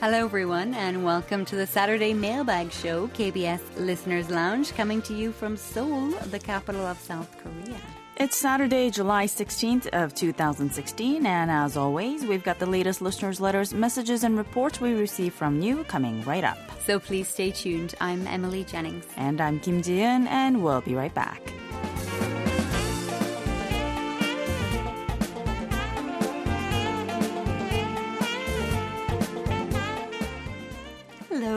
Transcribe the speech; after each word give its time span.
Hello, 0.00 0.24
everyone, 0.24 0.72
and 0.72 1.04
welcome 1.04 1.44
to 1.44 1.56
the 1.56 1.66
Saturday 1.66 2.14
Mailbag 2.14 2.72
Show, 2.72 3.08
KBS 3.08 3.60
Listeners 3.76 4.30
Lounge, 4.30 4.72
coming 4.72 5.02
to 5.02 5.12
you 5.12 5.30
from 5.30 5.58
Seoul, 5.58 6.12
the 6.30 6.38
capital 6.38 6.86
of 6.86 6.98
South 6.98 7.36
Korea. 7.36 7.76
It's 8.16 8.38
Saturday, 8.38 8.88
July 8.88 9.26
16th 9.26 9.88
of 9.88 10.14
2016, 10.14 11.26
and 11.26 11.50
as 11.50 11.76
always, 11.76 12.24
we've 12.24 12.42
got 12.42 12.58
the 12.58 12.64
latest 12.64 13.02
listeners' 13.02 13.42
letters, 13.42 13.74
messages, 13.74 14.24
and 14.24 14.38
reports 14.38 14.80
we 14.80 14.94
receive 14.94 15.34
from 15.34 15.60
you 15.60 15.84
coming 15.84 16.24
right 16.24 16.44
up. 16.44 16.56
So 16.86 16.98
please 16.98 17.28
stay 17.28 17.50
tuned. 17.50 17.94
I'm 18.00 18.26
Emily 18.26 18.64
Jennings. 18.64 19.04
And 19.18 19.38
I'm 19.38 19.60
Kim 19.60 19.82
Ji-eun, 19.82 20.26
and 20.28 20.64
we'll 20.64 20.80
be 20.80 20.94
right 20.94 21.12
back. 21.12 21.42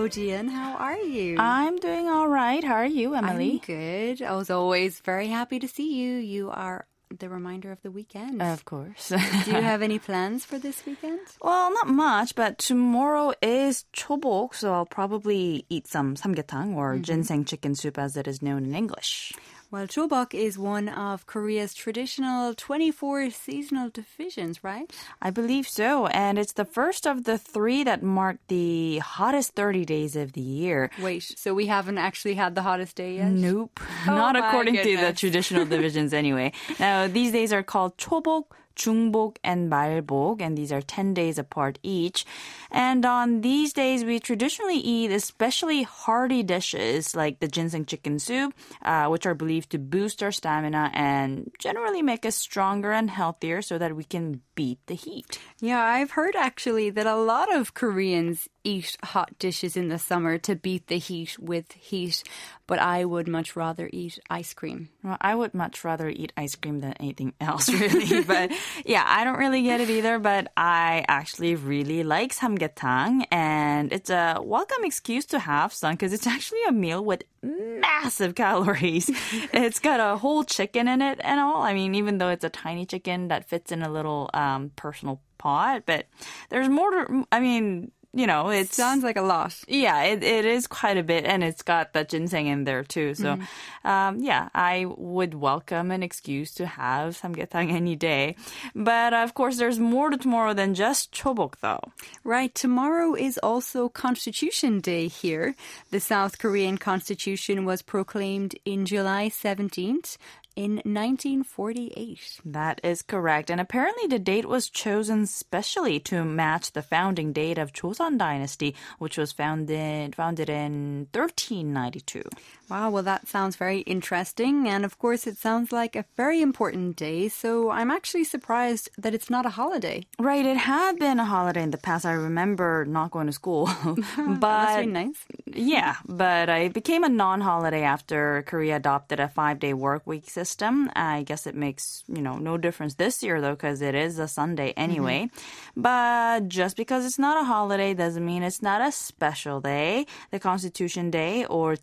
Jian. 0.09 0.49
How 0.49 0.75
are 0.77 0.97
you? 0.97 1.37
I'm 1.39 1.77
doing 1.77 2.07
all 2.09 2.27
right. 2.27 2.63
How 2.63 2.75
are 2.75 2.85
you, 2.85 3.15
Emily? 3.15 3.51
I'm 3.51 3.57
good. 3.59 4.21
I 4.21 4.35
was 4.35 4.49
always 4.49 4.99
very 4.99 5.27
happy 5.27 5.59
to 5.59 5.67
see 5.67 5.93
you. 5.95 6.17
You 6.17 6.49
are 6.49 6.85
the 7.19 7.29
reminder 7.29 7.71
of 7.71 7.81
the 7.81 7.91
weekend. 7.91 8.41
Of 8.41 8.65
course. 8.65 9.09
Do 9.09 9.51
you 9.51 9.61
have 9.71 9.81
any 9.81 9.99
plans 9.99 10.45
for 10.45 10.57
this 10.57 10.85
weekend? 10.85 11.19
Well, 11.41 11.71
not 11.73 11.87
much, 11.87 12.35
but 12.35 12.57
tomorrow 12.57 13.33
is 13.41 13.85
chobok, 13.93 14.55
so 14.55 14.73
I'll 14.73 14.85
probably 14.85 15.65
eat 15.69 15.87
some 15.87 16.15
samgyetang 16.15 16.75
or 16.75 16.93
mm-hmm. 16.93 17.03
ginseng 17.03 17.45
chicken 17.45 17.75
soup 17.75 17.97
as 17.97 18.17
it 18.17 18.27
is 18.27 18.41
known 18.41 18.65
in 18.65 18.75
English. 18.75 19.33
Well, 19.73 19.87
chobok 19.87 20.35
is 20.35 20.55
one 20.55 20.87
of 20.87 21.25
Korea's 21.25 21.73
traditional 21.73 22.53
24 22.53 23.31
seasonal 23.31 23.89
divisions, 23.89 24.63
right? 24.63 24.85
I 25.19 25.31
believe 25.31 25.67
so, 25.67 26.05
and 26.05 26.37
it's 26.37 26.53
the 26.53 26.63
first 26.63 27.07
of 27.07 27.23
the 27.23 27.39
three 27.39 27.83
that 27.83 28.03
mark 28.03 28.37
the 28.49 28.99
hottest 28.99 29.55
30 29.55 29.83
days 29.85 30.15
of 30.15 30.33
the 30.33 30.41
year. 30.41 30.91
Wait, 31.01 31.23
so 31.23 31.55
we 31.55 31.65
haven't 31.65 31.97
actually 31.97 32.35
had 32.35 32.53
the 32.53 32.61
hottest 32.61 32.97
day 32.97 33.15
yet? 33.15 33.31
Nope. 33.31 33.79
Oh 34.07 34.13
Not 34.13 34.35
according 34.35 34.75
to 34.75 34.95
the 34.95 35.11
traditional 35.11 35.65
divisions 35.73 36.13
anyway. 36.13 36.51
Now, 36.79 37.07
these 37.07 37.31
days 37.31 37.51
are 37.51 37.63
called 37.63 37.97
chobok, 37.97 38.53
중복, 38.78 39.36
and 39.42 39.70
말복, 39.70 40.40
and 40.40 40.56
these 40.56 40.72
are 40.72 40.80
10 40.80 41.12
days 41.12 41.36
apart 41.36 41.78
each. 41.82 42.24
And 42.70 43.04
on 43.04 43.42
these 43.42 43.72
days, 43.72 44.04
we 44.04 44.20
traditionally 44.20 44.78
eat 44.78 45.10
especially 45.10 45.82
hearty 45.82 46.42
dishes 46.42 47.14
like 47.14 47.40
the 47.40 47.48
ginseng 47.48 47.84
chicken 47.84 48.18
soup, 48.18 48.54
uh, 48.82 49.06
which 49.08 49.26
are 49.26 49.34
believed 49.34 49.70
to 49.70 49.78
boost 49.78 50.22
our 50.22 50.32
stamina 50.32 50.90
and 50.94 51.50
generally 51.58 52.02
make 52.02 52.24
us 52.24 52.36
stronger 52.36 52.92
and 52.92 53.10
healthier 53.10 53.60
so 53.60 53.76
that 53.78 53.96
we 53.96 54.04
can 54.04 54.40
beat 54.54 54.78
the 54.86 54.94
heat. 54.94 55.38
Yeah, 55.60 55.82
I've 55.82 56.12
heard 56.12 56.36
actually 56.36 56.90
that 56.90 57.06
a 57.06 57.16
lot 57.16 57.52
of 57.54 57.74
Koreans 57.74 58.48
eat 58.64 58.96
hot 59.02 59.38
dishes 59.38 59.76
in 59.76 59.88
the 59.88 59.98
summer 59.98 60.36
to 60.38 60.54
beat 60.54 60.88
the 60.88 60.98
heat 60.98 61.38
with 61.38 61.72
heat, 61.72 62.22
but 62.66 62.78
I 62.78 63.04
would 63.04 63.26
much 63.26 63.56
rather 63.56 63.88
eat 63.92 64.18
ice 64.28 64.52
cream. 64.52 64.90
Well, 65.02 65.16
I 65.20 65.34
would 65.34 65.54
much 65.54 65.84
rather 65.84 66.08
eat 66.08 66.32
ice 66.36 66.54
cream 66.54 66.80
than 66.80 66.92
anything 66.94 67.32
else, 67.40 67.72
really. 67.72 68.22
but 68.22 68.52
yeah, 68.85 69.03
I 69.05 69.23
don't 69.23 69.37
really 69.37 69.63
get 69.63 69.81
it 69.81 69.89
either. 69.89 70.19
But 70.19 70.51
I 70.57 71.05
actually 71.07 71.55
really 71.55 72.03
like 72.03 72.33
samgyetang, 72.33 73.25
and 73.31 73.91
it's 73.91 74.09
a 74.09 74.39
welcome 74.41 74.83
excuse 74.83 75.25
to 75.27 75.39
have 75.39 75.73
some 75.73 75.93
because 75.93 76.13
it's 76.13 76.27
actually 76.27 76.63
a 76.67 76.71
meal 76.71 77.03
with 77.03 77.23
massive 77.41 78.35
calories. 78.35 79.09
it's 79.53 79.79
got 79.79 79.99
a 79.99 80.17
whole 80.17 80.43
chicken 80.43 80.87
in 80.87 81.01
it 81.01 81.19
and 81.23 81.39
all. 81.39 81.61
I 81.61 81.73
mean, 81.73 81.95
even 81.95 82.17
though 82.17 82.29
it's 82.29 82.43
a 82.43 82.49
tiny 82.49 82.85
chicken 82.85 83.27
that 83.29 83.49
fits 83.49 83.71
in 83.71 83.81
a 83.81 83.91
little 83.91 84.29
um, 84.33 84.71
personal 84.75 85.21
pot, 85.37 85.83
but 85.85 86.07
there's 86.49 86.69
more 86.69 86.91
to. 86.91 87.27
I 87.31 87.39
mean. 87.39 87.91
You 88.15 88.27
know, 88.27 88.49
it 88.49 88.71
Sounds 88.71 89.03
like 89.03 89.17
a 89.17 89.23
lot. 89.23 89.55
yeah, 89.67 90.03
it, 90.03 90.23
it 90.23 90.45
is 90.45 90.67
quite 90.67 90.97
a 90.97 91.03
bit, 91.03 91.25
and 91.25 91.43
it's 91.43 91.63
got 91.63 91.93
that 91.93 92.09
ginseng 92.09 92.45
in 92.45 92.63
there 92.63 92.83
too. 92.83 93.15
So, 93.15 93.39
um, 93.83 94.19
yeah, 94.19 94.49
I 94.53 94.85
would 94.85 95.33
welcome 95.33 95.89
an 95.89 96.03
excuse 96.03 96.53
to 96.55 96.67
have 96.67 97.17
samgyetang 97.19 97.71
any 97.71 97.95
day. 97.95 98.35
But 98.75 99.15
of 99.15 99.33
course, 99.33 99.57
there's 99.57 99.79
more 99.79 100.11
to 100.11 100.17
tomorrow 100.17 100.53
than 100.53 100.75
just 100.75 101.11
chobok, 101.11 101.59
though. 101.61 101.81
Right, 102.23 102.53
tomorrow 102.53 103.15
is 103.15 103.39
also 103.41 103.89
Constitution 103.89 104.79
Day 104.79 105.07
here. 105.07 105.55
The 105.89 105.99
South 105.99 106.37
Korean 106.37 106.77
Constitution 106.77 107.65
was 107.65 107.81
proclaimed 107.81 108.55
in 108.63 108.85
July 108.85 109.29
17th 109.29 110.17
in 110.55 110.75
1948. 110.77 112.41
That 112.45 112.79
is 112.83 113.01
correct, 113.01 113.49
and 113.49 113.59
apparently 113.59 114.07
the 114.07 114.19
date 114.19 114.45
was 114.45 114.69
chosen 114.69 115.25
specially 115.25 115.99
to 116.01 116.23
match 116.23 116.71
the 116.71 116.81
founding 116.81 117.33
date 117.33 117.57
of 117.57 117.73
Joseon 117.73 118.17
Dynasty, 118.17 118.75
which 118.99 119.17
was 119.17 119.31
founded 119.31 120.15
founded 120.15 120.49
in 120.49 121.07
1392. 121.11 122.23
Wow, 122.73 122.89
well, 122.89 123.03
that 123.03 123.27
sounds 123.27 123.55
very 123.55 123.81
interesting. 123.81 124.67
And 124.67 124.83
of 124.83 124.97
course, 124.97 125.27
it 125.27 125.37
sounds 125.37 125.71
like 125.71 125.95
a 125.95 126.05
very 126.17 126.41
important 126.41 126.95
day. 126.95 127.29
So 127.29 127.69
I'm 127.69 127.91
actually 127.91 128.23
surprised 128.23 128.89
that 128.97 129.13
it's 129.13 129.29
not 129.29 129.45
a 129.45 129.49
holiday. 129.49 130.07
Right, 130.17 130.43
it 130.43 130.57
had 130.57 130.97
been 130.97 131.19
a 131.19 131.25
holiday 131.25 131.61
in 131.61 131.69
the 131.69 131.77
past. 131.77 132.03
I 132.03 132.13
remember 132.13 132.83
not 132.85 133.11
going 133.11 133.27
to 133.27 133.31
school, 133.31 133.69
but 134.17 134.87
nice. 134.87 135.23
Yeah, 135.45 135.97
but 136.07 136.49
it 136.49 136.73
became 136.73 137.03
a 137.03 137.09
non-holiday 137.09 137.83
after 137.83 138.43
Korea 138.47 138.77
adopted 138.77 139.19
a 139.19 139.27
five-day 139.27 139.75
work 139.75 140.07
week 140.07 140.27
system. 140.27 140.89
I 140.95 141.21
guess 141.21 141.45
it 141.45 141.53
makes 141.53 142.03
you 142.07 142.23
know 142.23 142.39
no 142.39 142.57
difference 142.57 142.95
this 142.95 143.21
year 143.21 143.39
though, 143.39 143.53
because 143.53 143.83
it 143.83 143.93
is 143.93 144.17
a 144.17 144.27
Sunday 144.27 144.69
mm-hmm. 144.69 144.81
anyway. 144.81 145.29
But 145.77 146.47
just 146.47 146.75
because 146.75 147.05
it's 147.05 147.19
not 147.19 147.39
a 147.39 147.45
holiday 147.45 147.93
doesn't 147.93 148.25
mean 148.25 148.41
it's 148.41 148.63
not 148.63 148.81
a 148.81 148.91
special 148.91 149.61
day. 149.61 150.07
The 150.31 150.39
Constitution 150.39 151.11
Day 151.11 151.45
or 151.45 151.75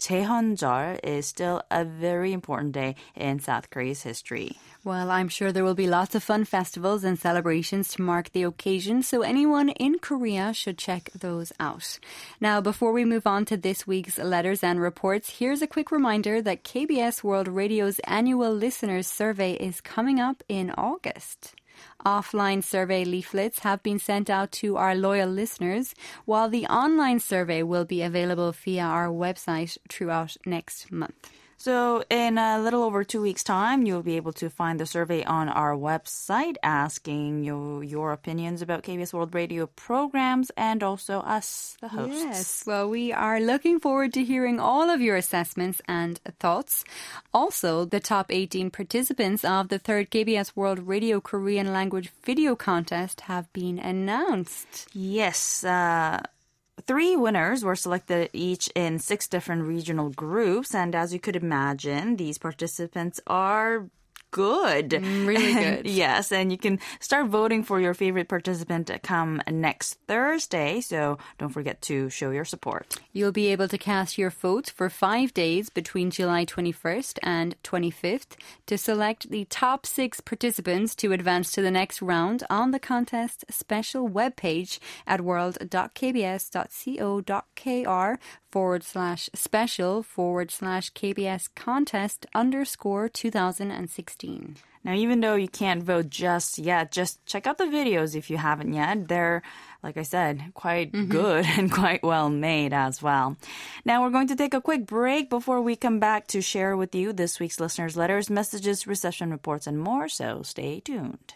Jaeheonjeol 0.80 1.00
is 1.04 1.26
still 1.26 1.62
a 1.70 1.84
very 1.84 2.32
important 2.32 2.72
day 2.72 2.96
in 3.14 3.40
South 3.40 3.70
Korea's 3.70 4.02
history. 4.02 4.56
Well, 4.82 5.10
I'm 5.10 5.28
sure 5.28 5.52
there 5.52 5.64
will 5.64 5.74
be 5.74 5.86
lots 5.86 6.14
of 6.14 6.22
fun 6.22 6.44
festivals 6.44 7.04
and 7.04 7.18
celebrations 7.18 7.92
to 7.92 8.02
mark 8.02 8.32
the 8.32 8.44
occasion, 8.44 9.02
so 9.02 9.22
anyone 9.22 9.68
in 9.70 9.98
Korea 9.98 10.54
should 10.54 10.78
check 10.78 11.10
those 11.12 11.52
out. 11.60 11.98
Now, 12.40 12.60
before 12.60 12.92
we 12.92 13.04
move 13.04 13.26
on 13.26 13.44
to 13.46 13.56
this 13.56 13.86
week's 13.86 14.18
letters 14.18 14.64
and 14.64 14.80
reports, 14.80 15.38
here's 15.38 15.62
a 15.62 15.66
quick 15.66 15.90
reminder 15.90 16.40
that 16.40 16.64
KBS 16.64 17.22
World 17.22 17.48
Radio's 17.48 17.98
annual 18.00 18.52
listeners 18.52 19.06
survey 19.06 19.52
is 19.54 19.80
coming 19.80 20.18
up 20.18 20.42
in 20.48 20.70
August. 20.70 21.54
Offline 22.04 22.62
survey 22.62 23.04
leaflets 23.04 23.60
have 23.60 23.82
been 23.82 23.98
sent 23.98 24.30
out 24.30 24.52
to 24.52 24.76
our 24.76 24.94
loyal 24.94 25.28
listeners, 25.28 25.94
while 26.24 26.48
the 26.48 26.66
online 26.66 27.20
survey 27.20 27.62
will 27.62 27.84
be 27.84 28.02
available 28.02 28.52
via 28.52 28.82
our 28.82 29.08
website 29.08 29.76
throughout 29.88 30.36
next 30.46 30.90
month. 30.90 31.30
So, 31.60 32.02
in 32.08 32.38
a 32.38 32.58
little 32.58 32.84
over 32.84 33.04
two 33.04 33.20
weeks' 33.20 33.44
time, 33.44 33.84
you'll 33.84 34.02
be 34.02 34.16
able 34.16 34.32
to 34.40 34.48
find 34.48 34.80
the 34.80 34.86
survey 34.86 35.22
on 35.24 35.50
our 35.50 35.76
website 35.76 36.56
asking 36.62 37.44
you 37.44 37.82
your 37.82 38.12
opinions 38.12 38.62
about 38.62 38.82
KBS 38.82 39.12
World 39.12 39.34
Radio 39.34 39.66
programs 39.66 40.50
and 40.56 40.82
also 40.82 41.18
us, 41.20 41.76
the 41.82 41.88
hosts. 41.88 42.24
Yes, 42.24 42.64
well, 42.66 42.88
we 42.88 43.12
are 43.12 43.38
looking 43.38 43.78
forward 43.78 44.14
to 44.14 44.24
hearing 44.24 44.58
all 44.58 44.88
of 44.88 45.02
your 45.02 45.16
assessments 45.16 45.82
and 45.86 46.18
thoughts. 46.38 46.82
Also, 47.34 47.84
the 47.84 48.00
top 48.00 48.32
18 48.32 48.70
participants 48.70 49.44
of 49.44 49.68
the 49.68 49.78
third 49.78 50.10
KBS 50.10 50.56
World 50.56 50.88
Radio 50.88 51.20
Korean 51.20 51.74
language 51.74 52.10
video 52.24 52.56
contest 52.56 53.28
have 53.28 53.52
been 53.52 53.78
announced. 53.78 54.88
Yes. 54.94 55.62
Uh, 55.62 56.22
Three 56.86 57.16
winners 57.16 57.64
were 57.64 57.76
selected 57.76 58.30
each 58.32 58.68
in 58.74 58.98
six 58.98 59.28
different 59.28 59.64
regional 59.64 60.10
groups. 60.10 60.74
And 60.74 60.94
as 60.94 61.12
you 61.12 61.20
could 61.20 61.36
imagine, 61.36 62.16
these 62.16 62.38
participants 62.38 63.20
are 63.26 63.88
good. 64.30 64.90
Mm, 64.90 65.26
really 65.26 65.54
good. 65.64 65.86
yes, 65.86 66.32
and 66.32 66.52
you 66.52 66.58
can 66.58 66.78
start 67.00 67.26
voting 67.26 67.64
for 67.64 67.80
your 67.80 67.94
favorite 67.94 68.28
participant 68.28 68.90
come 69.02 69.42
next 69.50 69.98
Thursday. 70.06 70.80
So 70.80 71.18
don't 71.38 71.50
forget 71.50 71.80
to 71.82 72.08
show 72.10 72.30
your 72.30 72.44
support. 72.44 72.96
You'll 73.12 73.32
be 73.32 73.48
able 73.48 73.68
to 73.68 73.78
cast 73.78 74.18
your 74.18 74.30
vote 74.30 74.70
for 74.74 74.88
five 74.88 75.34
days 75.34 75.70
between 75.70 76.10
July 76.10 76.44
21st 76.44 77.18
and 77.22 77.56
25th 77.62 78.36
to 78.66 78.78
select 78.78 79.30
the 79.30 79.44
top 79.46 79.86
six 79.86 80.20
participants 80.20 80.94
to 80.96 81.12
advance 81.12 81.52
to 81.52 81.62
the 81.62 81.70
next 81.70 82.02
round 82.02 82.44
on 82.50 82.70
the 82.70 82.78
contest 82.78 83.44
special 83.50 84.08
webpage 84.08 84.78
at 85.06 85.20
world.kbs.co.kr 85.20 88.18
forward 88.50 88.82
slash 88.82 89.30
special 89.34 90.02
forward 90.02 90.50
slash 90.50 90.92
KBS 90.92 91.48
contest 91.54 92.26
underscore 92.34 93.08
2016. 93.08 94.19
Now, 94.82 94.94
even 94.94 95.20
though 95.20 95.34
you 95.34 95.48
can't 95.48 95.82
vote 95.82 96.08
just 96.08 96.58
yet, 96.58 96.90
just 96.90 97.24
check 97.26 97.46
out 97.46 97.58
the 97.58 97.64
videos 97.64 98.16
if 98.16 98.30
you 98.30 98.38
haven't 98.38 98.72
yet. 98.72 99.08
They're, 99.08 99.42
like 99.82 99.98
I 99.98 100.02
said, 100.02 100.52
quite 100.54 100.92
mm-hmm. 100.92 101.10
good 101.10 101.44
and 101.58 101.70
quite 101.70 102.02
well 102.02 102.30
made 102.30 102.72
as 102.72 103.02
well. 103.02 103.36
Now, 103.84 104.02
we're 104.02 104.10
going 104.10 104.28
to 104.28 104.36
take 104.36 104.54
a 104.54 104.60
quick 104.60 104.86
break 104.86 105.28
before 105.28 105.60
we 105.60 105.76
come 105.76 105.98
back 106.00 106.28
to 106.28 106.40
share 106.40 106.76
with 106.76 106.94
you 106.94 107.12
this 107.12 107.38
week's 107.38 107.60
listeners' 107.60 107.96
letters, 107.96 108.30
messages, 108.30 108.86
reception 108.86 109.30
reports, 109.30 109.66
and 109.66 109.78
more, 109.78 110.08
so 110.08 110.42
stay 110.42 110.80
tuned. 110.80 111.34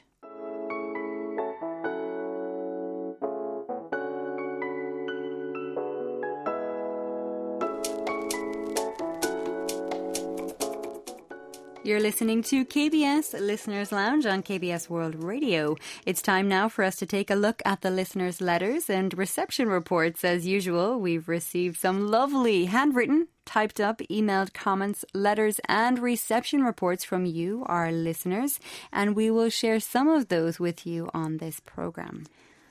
You're 11.84 12.00
listening 12.00 12.42
to 12.44 12.64
KBS 12.64 13.38
Listeners 13.38 13.92
Lounge 13.92 14.24
on 14.24 14.42
KBS 14.42 14.88
World 14.88 15.22
Radio. 15.22 15.76
It's 16.06 16.22
time 16.22 16.48
now 16.48 16.66
for 16.66 16.82
us 16.82 16.96
to 16.96 17.04
take 17.04 17.28
a 17.28 17.34
look 17.34 17.60
at 17.66 17.82
the 17.82 17.90
listeners' 17.90 18.40
letters 18.40 18.88
and 18.88 19.12
reception 19.18 19.68
reports. 19.68 20.24
As 20.24 20.46
usual, 20.46 20.98
we've 20.98 21.28
received 21.28 21.78
some 21.78 22.08
lovely 22.08 22.64
handwritten, 22.64 23.28
typed 23.44 23.80
up, 23.80 23.98
emailed 24.10 24.54
comments, 24.54 25.04
letters, 25.12 25.60
and 25.68 25.98
reception 25.98 26.64
reports 26.64 27.04
from 27.04 27.26
you, 27.26 27.64
our 27.66 27.92
listeners, 27.92 28.58
and 28.90 29.14
we 29.14 29.30
will 29.30 29.50
share 29.50 29.78
some 29.78 30.08
of 30.08 30.28
those 30.28 30.58
with 30.58 30.86
you 30.86 31.10
on 31.12 31.36
this 31.36 31.60
program. 31.60 32.24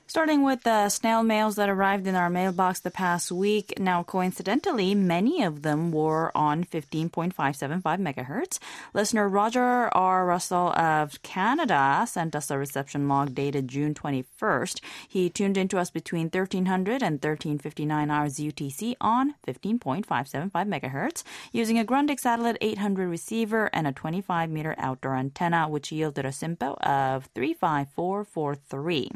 Starting 0.05 0.43
with 0.43 0.61
the 0.63 0.89
snail 0.89 1.23
mails 1.23 1.55
that 1.55 1.69
arrived 1.69 2.05
in 2.05 2.13
our 2.13 2.29
mailbox 2.29 2.81
the 2.81 2.91
past 2.91 3.31
week. 3.31 3.73
Now, 3.79 4.03
coincidentally, 4.03 4.93
many 4.93 5.41
of 5.41 5.63
them 5.63 5.91
were 5.91 6.31
on 6.37 6.65
15.575 6.65 7.81
megahertz. 7.81 8.59
Listener 8.93 9.27
Roger 9.27 9.89
R. 9.95 10.25
Russell 10.25 10.71
of 10.73 11.19
Canada 11.23 12.05
sent 12.07 12.35
us 12.35 12.51
a 12.51 12.57
reception 12.59 13.07
log 13.07 13.33
dated 13.33 13.67
June 13.69 13.93
21st. 13.95 14.81
He 15.07 15.29
tuned 15.29 15.57
into 15.57 15.79
us 15.79 15.89
between 15.89 16.25
1300 16.25 17.01
and 17.01 17.13
1359 17.13 18.11
hours 18.11 18.35
UTC 18.35 18.95
on 19.01 19.33
15.575 19.47 20.51
megahertz 20.51 21.23
using 21.51 21.79
a 21.79 21.85
Grundig 21.85 22.19
Satellite 22.19 22.57
800 22.61 23.07
receiver 23.07 23.69
and 23.73 23.87
a 23.87 23.93
25 23.93 24.49
meter 24.49 24.75
outdoor 24.77 25.15
antenna, 25.15 25.67
which 25.67 25.91
yielded 25.91 26.25
a 26.25 26.29
SINPO 26.29 26.77
of 26.81 27.29
35443. 27.33 29.09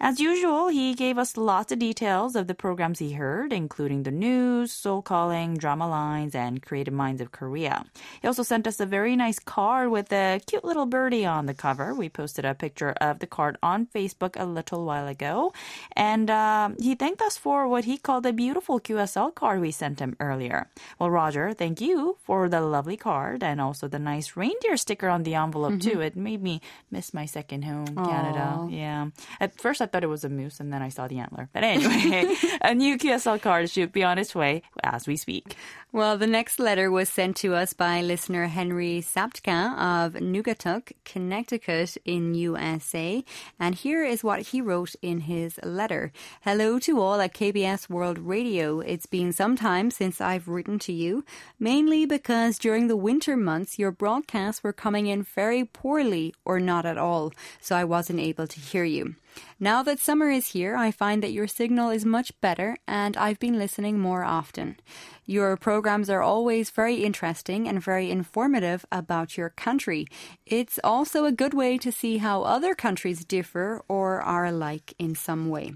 As 0.00 0.20
usual, 0.20 0.23
usual, 0.24 0.68
he 0.68 0.94
gave 0.94 1.18
us 1.18 1.36
lots 1.36 1.70
of 1.70 1.78
details 1.78 2.34
of 2.34 2.46
the 2.46 2.54
programs 2.54 2.98
he 2.98 3.12
heard, 3.12 3.52
including 3.52 4.04
the 4.04 4.10
news, 4.10 4.72
Seoul 4.72 5.02
Calling, 5.02 5.56
drama 5.56 5.86
lines, 5.86 6.34
and 6.34 6.62
creative 6.64 6.94
minds 6.94 7.20
of 7.20 7.30
Korea. 7.30 7.84
He 8.22 8.28
also 8.28 8.42
sent 8.42 8.66
us 8.66 8.80
a 8.80 8.86
very 8.86 9.16
nice 9.16 9.38
card 9.38 9.90
with 9.90 10.10
a 10.12 10.40
cute 10.46 10.64
little 10.64 10.86
birdie 10.86 11.26
on 11.26 11.44
the 11.44 11.52
cover. 11.52 11.92
We 11.94 12.08
posted 12.08 12.44
a 12.46 12.54
picture 12.54 12.92
of 13.00 13.18
the 13.18 13.26
card 13.26 13.58
on 13.62 13.86
Facebook 13.94 14.40
a 14.40 14.46
little 14.46 14.86
while 14.88 15.06
ago, 15.06 15.52
and 15.92 16.30
uh, 16.30 16.70
he 16.80 16.94
thanked 16.94 17.20
us 17.20 17.36
for 17.36 17.68
what 17.68 17.84
he 17.84 17.98
called 17.98 18.24
a 18.24 18.32
beautiful 18.32 18.80
QSL 18.80 19.34
card 19.34 19.60
we 19.60 19.72
sent 19.72 20.00
him 20.00 20.16
earlier. 20.20 20.68
Well, 20.98 21.10
Roger, 21.10 21.52
thank 21.52 21.82
you 21.82 22.16
for 22.24 22.48
the 22.48 22.62
lovely 22.62 22.96
card 22.96 23.42
and 23.42 23.60
also 23.60 23.88
the 23.88 23.98
nice 23.98 24.36
reindeer 24.36 24.78
sticker 24.78 25.08
on 25.08 25.24
the 25.24 25.34
envelope 25.34 25.76
mm-hmm. 25.76 25.90
too. 25.90 26.00
It 26.00 26.16
made 26.16 26.42
me 26.42 26.62
miss 26.90 27.12
my 27.12 27.26
second 27.26 27.64
home, 27.64 27.92
Aww. 27.92 28.08
Canada. 28.08 28.46
Yeah. 28.70 29.10
At 29.40 29.60
first, 29.60 29.82
I 29.82 29.86
thought 29.86 30.04
it 30.04 30.08
was 30.08 30.13
a 30.22 30.28
moose, 30.28 30.60
and 30.60 30.72
then 30.72 30.82
I 30.82 30.90
saw 30.90 31.08
the 31.08 31.18
antler. 31.18 31.48
But 31.52 31.64
anyway, 31.64 32.36
a 32.62 32.74
new 32.74 32.96
QSL 32.96 33.40
card 33.40 33.70
should 33.70 33.90
be 33.90 34.04
on 34.04 34.18
its 34.18 34.34
way 34.34 34.62
as 34.84 35.08
we 35.08 35.16
speak. 35.16 35.56
Well, 35.94 36.18
the 36.18 36.26
next 36.26 36.58
letter 36.58 36.90
was 36.90 37.08
sent 37.08 37.36
to 37.36 37.54
us 37.54 37.72
by 37.72 38.02
listener 38.02 38.46
Henry 38.46 39.00
Saptka 39.00 39.78
of 39.78 40.14
Naugatuck, 40.14 40.90
Connecticut 41.04 41.96
in 42.04 42.34
USA. 42.34 43.24
And 43.60 43.76
here 43.76 44.04
is 44.04 44.24
what 44.24 44.48
he 44.48 44.60
wrote 44.60 44.96
in 45.02 45.20
his 45.20 45.60
letter. 45.62 46.12
Hello 46.42 46.80
to 46.80 47.00
all 47.00 47.20
at 47.20 47.32
KBS 47.32 47.88
World 47.88 48.18
Radio. 48.18 48.80
It's 48.80 49.06
been 49.06 49.32
some 49.32 49.54
time 49.54 49.92
since 49.92 50.20
I've 50.20 50.48
written 50.48 50.80
to 50.80 50.92
you, 50.92 51.24
mainly 51.60 52.06
because 52.06 52.58
during 52.58 52.88
the 52.88 52.96
winter 52.96 53.36
months 53.36 53.78
your 53.78 53.92
broadcasts 53.92 54.64
were 54.64 54.72
coming 54.72 55.06
in 55.06 55.22
very 55.22 55.64
poorly 55.64 56.34
or 56.44 56.58
not 56.58 56.84
at 56.84 56.98
all, 56.98 57.32
so 57.60 57.76
I 57.76 57.84
wasn't 57.84 58.18
able 58.18 58.48
to 58.48 58.60
hear 58.60 58.84
you. 58.84 59.14
Now 59.60 59.82
that 59.82 59.98
summer 59.98 60.30
is 60.30 60.48
here, 60.48 60.76
I 60.76 60.90
find 60.90 61.22
that 61.22 61.32
your 61.32 61.46
signal 61.46 61.90
is 61.90 62.04
much 62.04 62.32
better 62.40 62.76
and 62.86 63.16
I've 63.16 63.38
been 63.38 63.58
listening 63.58 63.98
more 63.98 64.24
often. 64.24 64.76
Your 65.26 65.56
programs 65.56 66.10
are 66.10 66.22
always 66.22 66.70
very 66.70 67.04
interesting 67.04 67.68
and 67.68 67.82
very 67.82 68.10
informative 68.10 68.84
about 68.92 69.36
your 69.36 69.50
country. 69.50 70.06
It's 70.46 70.78
also 70.84 71.24
a 71.24 71.32
good 71.32 71.54
way 71.54 71.78
to 71.78 71.90
see 71.90 72.18
how 72.18 72.42
other 72.42 72.74
countries 72.74 73.24
differ 73.24 73.82
or 73.88 74.20
are 74.20 74.44
alike 74.44 74.94
in 74.98 75.14
some 75.14 75.48
way. 75.48 75.74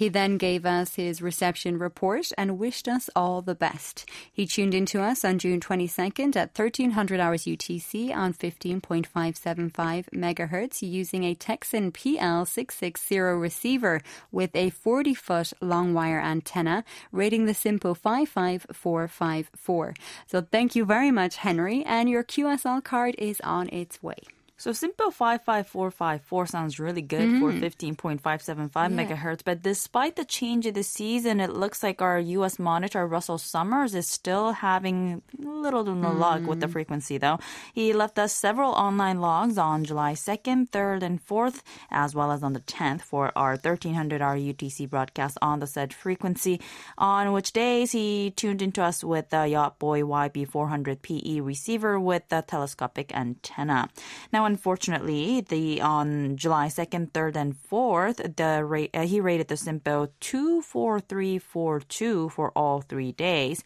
He 0.00 0.08
then 0.08 0.38
gave 0.38 0.64
us 0.64 0.94
his 0.94 1.20
reception 1.20 1.78
report 1.78 2.32
and 2.38 2.58
wished 2.58 2.88
us 2.88 3.10
all 3.14 3.42
the 3.42 3.54
best. 3.54 4.08
He 4.32 4.46
tuned 4.46 4.72
into 4.72 5.02
us 5.02 5.26
on 5.26 5.38
June 5.38 5.60
22nd 5.60 6.36
at 6.36 6.58
1300 6.58 7.20
hours 7.20 7.44
UTC 7.44 8.10
on 8.10 8.32
15.575 8.32 10.08
megahertz 10.08 10.80
using 10.80 11.24
a 11.24 11.34
Tecsun 11.34 11.92
PL660 11.92 13.38
receiver 13.38 14.00
with 14.32 14.56
a 14.56 14.70
40 14.70 15.12
foot 15.12 15.52
long 15.60 15.92
wire 15.92 16.18
antenna 16.18 16.82
rating 17.12 17.44
the 17.44 17.52
SINPO 17.52 17.94
55454. 17.94 19.94
So 20.26 20.40
thank 20.40 20.74
you 20.74 20.86
very 20.86 21.10
much, 21.10 21.36
Henry, 21.36 21.84
and 21.84 22.08
your 22.08 22.24
QSL 22.24 22.82
card 22.82 23.16
is 23.18 23.38
on 23.42 23.68
its 23.68 24.02
way. 24.02 24.20
So 24.60 24.72
SINPO 24.72 25.10
55454 25.14 26.46
sounds 26.46 26.78
really 26.78 27.00
good 27.00 27.22
mm-hmm. 27.22 27.40
for 27.40 27.50
15.575 27.50 28.20
yeah. 28.20 28.88
megahertz, 28.90 29.40
but 29.42 29.62
despite 29.62 30.16
the 30.16 30.24
change 30.26 30.66
of 30.66 30.74
the 30.74 30.82
season, 30.82 31.40
it 31.40 31.48
looks 31.48 31.82
like 31.82 32.02
our 32.02 32.18
US 32.18 32.58
monitor 32.58 33.06
Russell 33.06 33.38
Summers 33.38 33.94
is 33.94 34.06
still 34.06 34.52
having 34.52 35.22
little 35.38 35.82
to 35.86 35.94
no 35.94 36.10
mm. 36.10 36.18
luck 36.18 36.42
with 36.46 36.60
the 36.60 36.66
mm. 36.66 36.72
frequency 36.72 37.16
though. 37.16 37.38
He 37.72 37.94
left 37.94 38.18
us 38.18 38.34
several 38.34 38.72
online 38.72 39.22
logs 39.22 39.56
on 39.56 39.84
July 39.84 40.12
2nd, 40.12 40.68
3rd, 40.68 41.04
and 41.04 41.26
4th, 41.26 41.62
as 41.90 42.14
well 42.14 42.30
as 42.30 42.42
on 42.42 42.52
the 42.52 42.60
10th 42.60 43.00
for 43.00 43.32
our 43.34 43.52
1300 43.52 44.20
hour 44.20 44.36
UTC 44.36 44.90
broadcast 44.90 45.38
on 45.40 45.60
the 45.60 45.66
said 45.66 45.94
frequency, 45.94 46.60
on 46.98 47.32
which 47.32 47.54
days 47.54 47.92
he 47.92 48.30
tuned 48.36 48.60
into 48.60 48.82
us 48.82 49.02
with 49.02 49.30
the 49.30 49.46
Yacht 49.46 49.78
Boy 49.78 50.02
YB400 50.02 51.00
PE 51.00 51.40
receiver 51.40 51.98
with 51.98 52.28
the 52.28 52.44
telescopic 52.46 53.10
antenna. 53.16 53.88
Now, 54.34 54.49
unfortunately, 54.50 55.40
the 55.40 55.80
on 55.80 56.36
July 56.36 56.66
2nd, 56.66 57.12
3rd, 57.12 57.36
and 57.36 57.54
4th, 57.70 58.36
the 58.36 58.64
rate, 58.64 58.90
uh, 58.92 59.06
he 59.06 59.20
rated 59.20 59.48
the 59.48 59.56
SINPO 59.56 60.10
24342 60.20 62.28
for 62.28 62.52
all 62.54 62.80
three 62.80 63.12
days. 63.12 63.64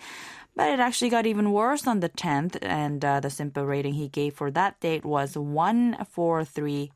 But 0.56 0.70
it 0.70 0.78
actually 0.78 1.10
got 1.10 1.26
even 1.26 1.50
worse 1.50 1.86
on 1.86 2.00
the 2.00 2.08
10th, 2.08 2.58
and 2.62 3.04
uh, 3.04 3.20
the 3.20 3.28
SINPO 3.28 3.66
rating 3.66 3.94
he 3.94 4.08
gave 4.08 4.34
for 4.34 4.50
that 4.52 4.78
date 4.80 5.04
was 5.04 5.36
143 5.36 6.92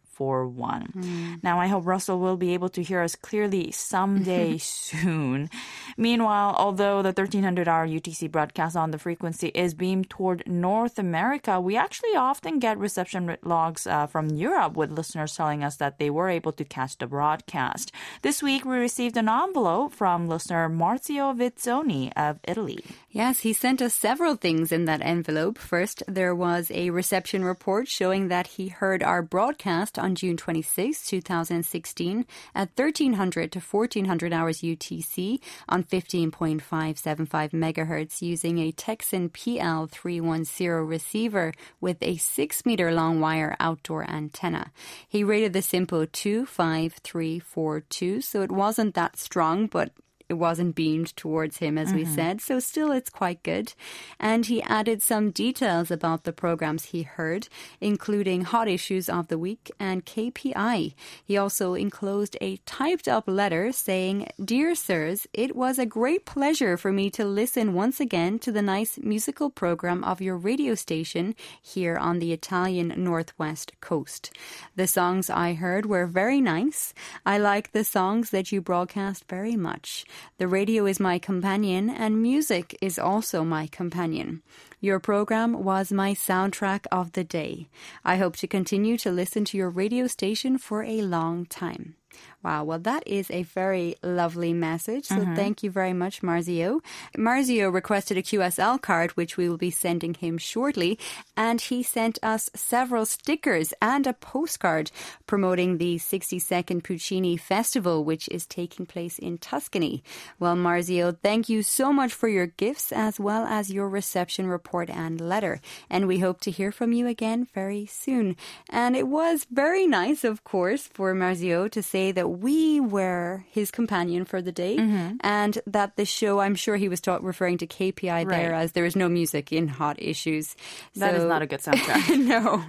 one. 0.46 0.92
Mm. 0.96 1.42
Now, 1.42 1.60
I 1.60 1.66
hope 1.68 1.86
Russell 1.86 2.18
will 2.18 2.36
be 2.36 2.54
able 2.54 2.68
to 2.70 2.82
hear 2.82 3.00
us 3.00 3.14
clearly 3.14 3.70
someday 3.70 4.58
soon. 4.58 5.50
Meanwhile, 5.96 6.54
although 6.58 7.02
the 7.02 7.08
1300 7.08 7.68
hour 7.68 7.86
UTC 7.86 8.30
broadcast 8.30 8.76
on 8.76 8.90
the 8.90 8.98
frequency 8.98 9.48
is 9.48 9.74
beamed 9.74 10.10
toward 10.10 10.42
North 10.46 10.98
America, 10.98 11.60
we 11.60 11.76
actually 11.76 12.16
often 12.16 12.58
get 12.58 12.78
reception 12.78 13.36
logs 13.42 13.86
uh, 13.86 14.06
from 14.06 14.30
Europe 14.30 14.76
with 14.76 14.90
listeners 14.90 15.36
telling 15.36 15.62
us 15.62 15.76
that 15.76 15.98
they 15.98 16.10
were 16.10 16.28
able 16.28 16.52
to 16.52 16.64
catch 16.64 16.98
the 16.98 17.06
broadcast. 17.06 17.92
This 18.22 18.42
week, 18.42 18.64
we 18.64 18.76
received 18.76 19.16
an 19.16 19.28
envelope 19.28 19.92
from 19.92 20.28
listener 20.28 20.68
Marzio 20.68 21.36
Vizzoni 21.36 22.12
of 22.16 22.38
Italy. 22.46 22.84
Yes, 23.10 23.40
he 23.40 23.54
sent 23.54 23.80
us 23.80 23.94
several 23.94 24.36
things 24.36 24.70
in 24.70 24.84
that 24.84 25.00
envelope. 25.00 25.56
First, 25.56 26.02
there 26.06 26.34
was 26.34 26.70
a 26.70 26.90
reception 26.90 27.42
report 27.42 27.88
showing 27.88 28.28
that 28.28 28.48
he 28.48 28.68
heard 28.68 29.02
our 29.02 29.22
broadcast 29.22 29.98
on 29.98 30.14
June 30.14 30.36
26, 30.36 31.06
2016, 31.06 32.26
at 32.54 32.68
1300 32.76 33.50
to 33.52 33.60
1400 33.60 34.34
hours 34.34 34.60
UTC 34.60 35.40
on 35.70 35.84
15.575 35.84 37.52
megahertz 37.52 38.20
using 38.20 38.58
a 38.58 38.72
Tecsun 38.72 39.30
PL310 39.30 40.86
receiver 40.86 41.54
with 41.80 41.96
a 42.02 42.18
6 42.18 42.66
meter 42.66 42.92
long 42.92 43.20
wire 43.20 43.56
outdoor 43.58 44.04
antenna. 44.04 44.70
He 45.08 45.24
rated 45.24 45.54
the 45.54 45.62
SINPO 45.62 46.12
25342, 46.12 48.20
so 48.20 48.42
it 48.42 48.52
wasn't 48.52 48.94
that 48.96 49.16
strong, 49.16 49.66
but 49.66 49.92
it 50.28 50.34
wasn't 50.34 50.74
beamed 50.74 51.16
towards 51.16 51.58
him, 51.58 51.78
as 51.78 51.88
mm-hmm. 51.88 51.96
we 51.98 52.04
said. 52.04 52.40
So 52.40 52.60
still, 52.60 52.92
it's 52.92 53.10
quite 53.10 53.42
good. 53.42 53.72
And 54.20 54.44
he 54.44 54.62
added 54.62 55.02
some 55.02 55.30
details 55.30 55.90
about 55.90 56.24
the 56.24 56.32
programs 56.32 56.86
he 56.86 57.02
heard, 57.02 57.48
including 57.80 58.42
hot 58.42 58.68
issues 58.68 59.08
of 59.08 59.28
the 59.28 59.38
week 59.38 59.70
and 59.80 60.04
KPI. 60.04 60.94
He 61.24 61.36
also 61.36 61.74
enclosed 61.74 62.36
a 62.40 62.58
typed 62.66 63.08
up 63.08 63.24
letter 63.26 63.72
saying, 63.72 64.28
Dear 64.42 64.74
sirs, 64.74 65.26
it 65.32 65.56
was 65.56 65.78
a 65.78 65.86
great 65.86 66.26
pleasure 66.26 66.76
for 66.76 66.92
me 66.92 67.08
to 67.10 67.24
listen 67.24 67.72
once 67.72 67.98
again 67.98 68.38
to 68.40 68.52
the 68.52 68.62
nice 68.62 68.98
musical 68.98 69.48
program 69.48 70.04
of 70.04 70.20
your 70.20 70.36
radio 70.36 70.74
station 70.74 71.34
here 71.62 71.96
on 71.96 72.18
the 72.18 72.32
Italian 72.32 72.92
Northwest 72.96 73.72
coast. 73.80 74.30
The 74.76 74.86
songs 74.86 75.30
I 75.30 75.54
heard 75.54 75.86
were 75.86 76.06
very 76.06 76.40
nice. 76.40 76.92
I 77.24 77.38
like 77.38 77.72
the 77.72 77.84
songs 77.84 78.30
that 78.30 78.52
you 78.52 78.60
broadcast 78.60 79.24
very 79.28 79.56
much. 79.56 80.04
The 80.38 80.48
radio 80.48 80.86
is 80.86 81.00
my 81.00 81.18
companion, 81.18 81.90
and 81.90 82.22
music 82.22 82.76
is 82.80 82.98
also 82.98 83.44
my 83.44 83.66
companion. 83.66 84.42
Your 84.80 85.00
program 85.00 85.64
was 85.64 85.90
my 85.90 86.14
soundtrack 86.14 86.86
of 86.92 87.12
the 87.12 87.24
day. 87.24 87.68
I 88.04 88.16
hope 88.16 88.36
to 88.36 88.46
continue 88.46 88.96
to 88.98 89.10
listen 89.10 89.44
to 89.46 89.56
your 89.56 89.70
radio 89.70 90.06
station 90.06 90.58
for 90.58 90.84
a 90.84 91.02
long 91.02 91.46
time. 91.46 91.96
Wow, 92.42 92.64
well, 92.64 92.78
that 92.78 93.06
is 93.06 93.30
a 93.30 93.42
very 93.42 93.96
lovely 94.02 94.52
message. 94.52 95.06
So 95.06 95.16
Mm-hmm. 95.16 95.34
thank 95.34 95.62
you 95.64 95.70
very 95.70 95.92
much, 95.92 96.22
Marzio. 96.22 96.80
Marzio 97.16 97.72
requested 97.72 98.16
a 98.16 98.22
QSL 98.22 98.80
card, 98.80 99.10
which 99.16 99.36
we 99.36 99.48
will 99.48 99.56
be 99.58 99.72
sending 99.72 100.14
him 100.14 100.38
shortly. 100.38 100.98
And 101.36 101.60
he 101.60 101.82
sent 101.82 102.18
us 102.22 102.48
several 102.54 103.04
stickers 103.06 103.74
and 103.82 104.06
a 104.06 104.12
postcard 104.12 104.92
promoting 105.26 105.78
the 105.78 105.96
62nd 105.98 106.84
Puccini 106.84 107.36
Festival, 107.36 108.04
which 108.04 108.28
is 108.28 108.46
taking 108.46 108.86
place 108.86 109.18
in 109.18 109.38
Tuscany. 109.38 110.04
Well, 110.38 110.54
Marzio, 110.56 111.16
thank 111.20 111.48
you 111.48 111.62
so 111.64 111.92
much 111.92 112.12
for 112.14 112.28
your 112.28 112.46
gifts 112.46 112.92
as 112.92 113.18
well 113.18 113.44
as 113.46 113.72
your 113.72 113.88
reception 113.88 114.46
report 114.46 114.88
and 114.88 115.20
letter. 115.20 115.60
And 115.90 116.06
we 116.06 116.20
hope 116.20 116.40
to 116.42 116.52
hear 116.52 116.70
from 116.70 116.92
you 116.92 117.08
again 117.08 117.48
very 117.52 117.84
soon. 117.86 118.36
And 118.70 118.94
it 118.94 119.08
was 119.08 119.44
very 119.50 119.86
nice, 119.88 120.22
of 120.22 120.44
course, 120.44 120.82
for 120.86 121.12
Marzio 121.14 121.68
to 121.72 121.82
say 121.82 121.97
that 122.12 122.28
we 122.28 122.80
were 122.80 123.44
his 123.50 123.70
companion 123.70 124.24
for 124.24 124.40
the 124.40 124.52
day 124.52 124.76
mm-hmm. 124.76 125.16
and 125.20 125.58
that 125.66 125.96
the 125.96 126.04
show, 126.04 126.40
I'm 126.40 126.54
sure 126.54 126.76
he 126.76 126.88
was 126.88 127.00
referring 127.06 127.58
to 127.58 127.66
KPI 127.66 128.28
there 128.28 128.54
as 128.54 128.72
there 128.72 128.84
is 128.84 128.96
no 128.96 129.08
music 129.08 129.52
in 129.52 129.68
hot 129.68 129.96
issues. 130.00 130.56
That 130.96 131.14
is 131.14 131.22
So- 131.22 131.28
not 131.28 131.42
a 131.42 131.46
good 131.46 131.60
soundtrack. 131.60 132.18
no. 132.34 132.64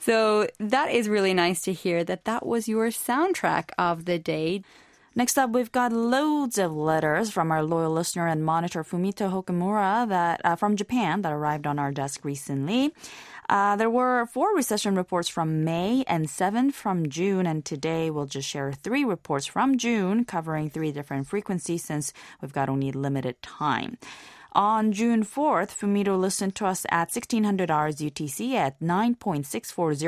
So 0.00 0.48
that 0.58 0.90
is 0.90 1.08
really 1.08 1.34
nice 1.34 1.62
to 1.62 1.72
hear 1.72 2.04
that 2.04 2.24
that 2.24 2.46
was 2.46 2.68
your 2.68 2.88
soundtrack 2.88 3.70
of 3.78 4.04
the 4.04 4.18
day. 4.18 4.62
Next 5.16 5.38
up, 5.38 5.50
we've 5.50 5.70
got 5.70 5.92
loads 5.92 6.58
of 6.58 6.74
letters 6.74 7.30
from 7.30 7.52
our 7.52 7.62
loyal 7.62 7.92
listener 7.92 8.26
and 8.26 8.44
monitor 8.44 8.82
Fumito 8.82 9.30
Hokamura 9.30 10.08
that 10.08 10.40
uh, 10.44 10.56
from 10.56 10.74
Japan 10.74 11.22
that 11.22 11.32
arrived 11.32 11.68
on 11.68 11.78
our 11.78 11.92
desk 11.92 12.24
recently. 12.24 12.92
Uh, 13.48 13.76
there 13.76 13.90
were 13.90 14.26
four 14.26 14.52
reception 14.56 14.96
reports 14.96 15.28
from 15.28 15.62
May 15.62 16.02
and 16.08 16.28
seven 16.28 16.72
from 16.72 17.08
June, 17.08 17.46
and 17.46 17.64
today 17.64 18.10
we'll 18.10 18.26
just 18.26 18.48
share 18.48 18.72
three 18.72 19.04
reports 19.04 19.46
from 19.46 19.78
June 19.78 20.24
covering 20.24 20.68
three 20.68 20.90
different 20.90 21.28
frequencies 21.28 21.84
since 21.84 22.12
we've 22.42 22.52
got 22.52 22.68
only 22.68 22.90
limited 22.90 23.40
time. 23.40 23.98
On 24.56 24.92
June 24.92 25.24
4th, 25.24 25.76
Fumito 25.76 26.16
listened 26.16 26.54
to 26.54 26.64
us 26.64 26.86
at 26.88 27.10
1600 27.10 27.72
hours 27.72 27.96
UTC 27.96 28.54
at 28.54 28.78
9.640 28.78 29.42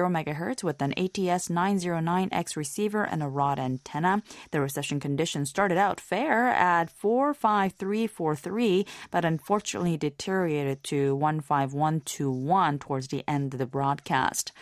megahertz 0.09 0.62
with 0.62 0.81
an 0.81 0.93
ATS 0.93 1.49
909X 1.49 2.55
receiver 2.55 3.03
and 3.03 3.25
a 3.25 3.29
rod 3.29 3.59
antenna. 3.59 4.23
The 4.53 4.61
reception 4.61 5.00
conditions 5.00 5.50
started 5.50 5.79
out 5.79 5.99
fair 6.00 6.47
at 6.47 6.91
45343, 6.91 8.87
but 9.11 9.25
unfortunately 9.25 9.97
deteriorated 9.97 10.85
to 10.85 11.19
15121 11.19 12.79
towards 12.79 13.09
the 13.09 13.25
end 13.26 13.53
of 13.53 13.59
the 13.59 13.67
broadcast. 13.67 14.53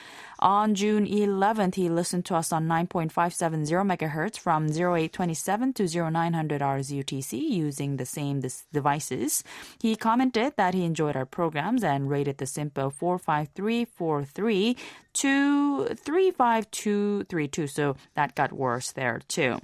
On 0.41 0.75
June 0.75 1.07
11th, 1.07 1.77
he 1.77 1.89
listened 1.89 2.25
to 2.27 2.35
us 2.35 2.53
on 2.53 2.67
9.570 2.67 3.87
megahertz 3.87 4.39
from 4.39 4.67
0827 4.67 5.73
to 5.75 6.11
0900 6.11 6.61
hours 6.63 6.91
UTC 6.91 7.33
using 7.39 7.97
the 7.97 8.07
same 8.07 8.41
dis- 8.41 8.67
devices. 8.73 9.45
He 9.81 9.97
commented 9.97 10.55
that 10.57 10.75
he 10.75 10.85
enjoyed 10.85 11.17
our 11.17 11.27
programs 11.27 11.85
and 11.85 12.11
rated 12.11 12.39
the 12.39 12.47
SINPO 12.47 12.93
45343 12.93 14.77
to 15.15 15.85
35232. 15.95 17.67
So 17.67 17.97
that 18.15 18.35
got 18.35 18.53
worse 18.53 18.93
there 18.93 19.21
too. 19.29 19.61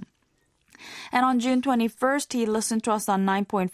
And 1.11 1.25
on 1.25 1.39
June 1.39 1.61
21st, 1.61 2.33
he 2.33 2.45
listened 2.45 2.83
to 2.85 2.91
us 2.91 3.09
on 3.09 3.25
9.580 3.25 3.69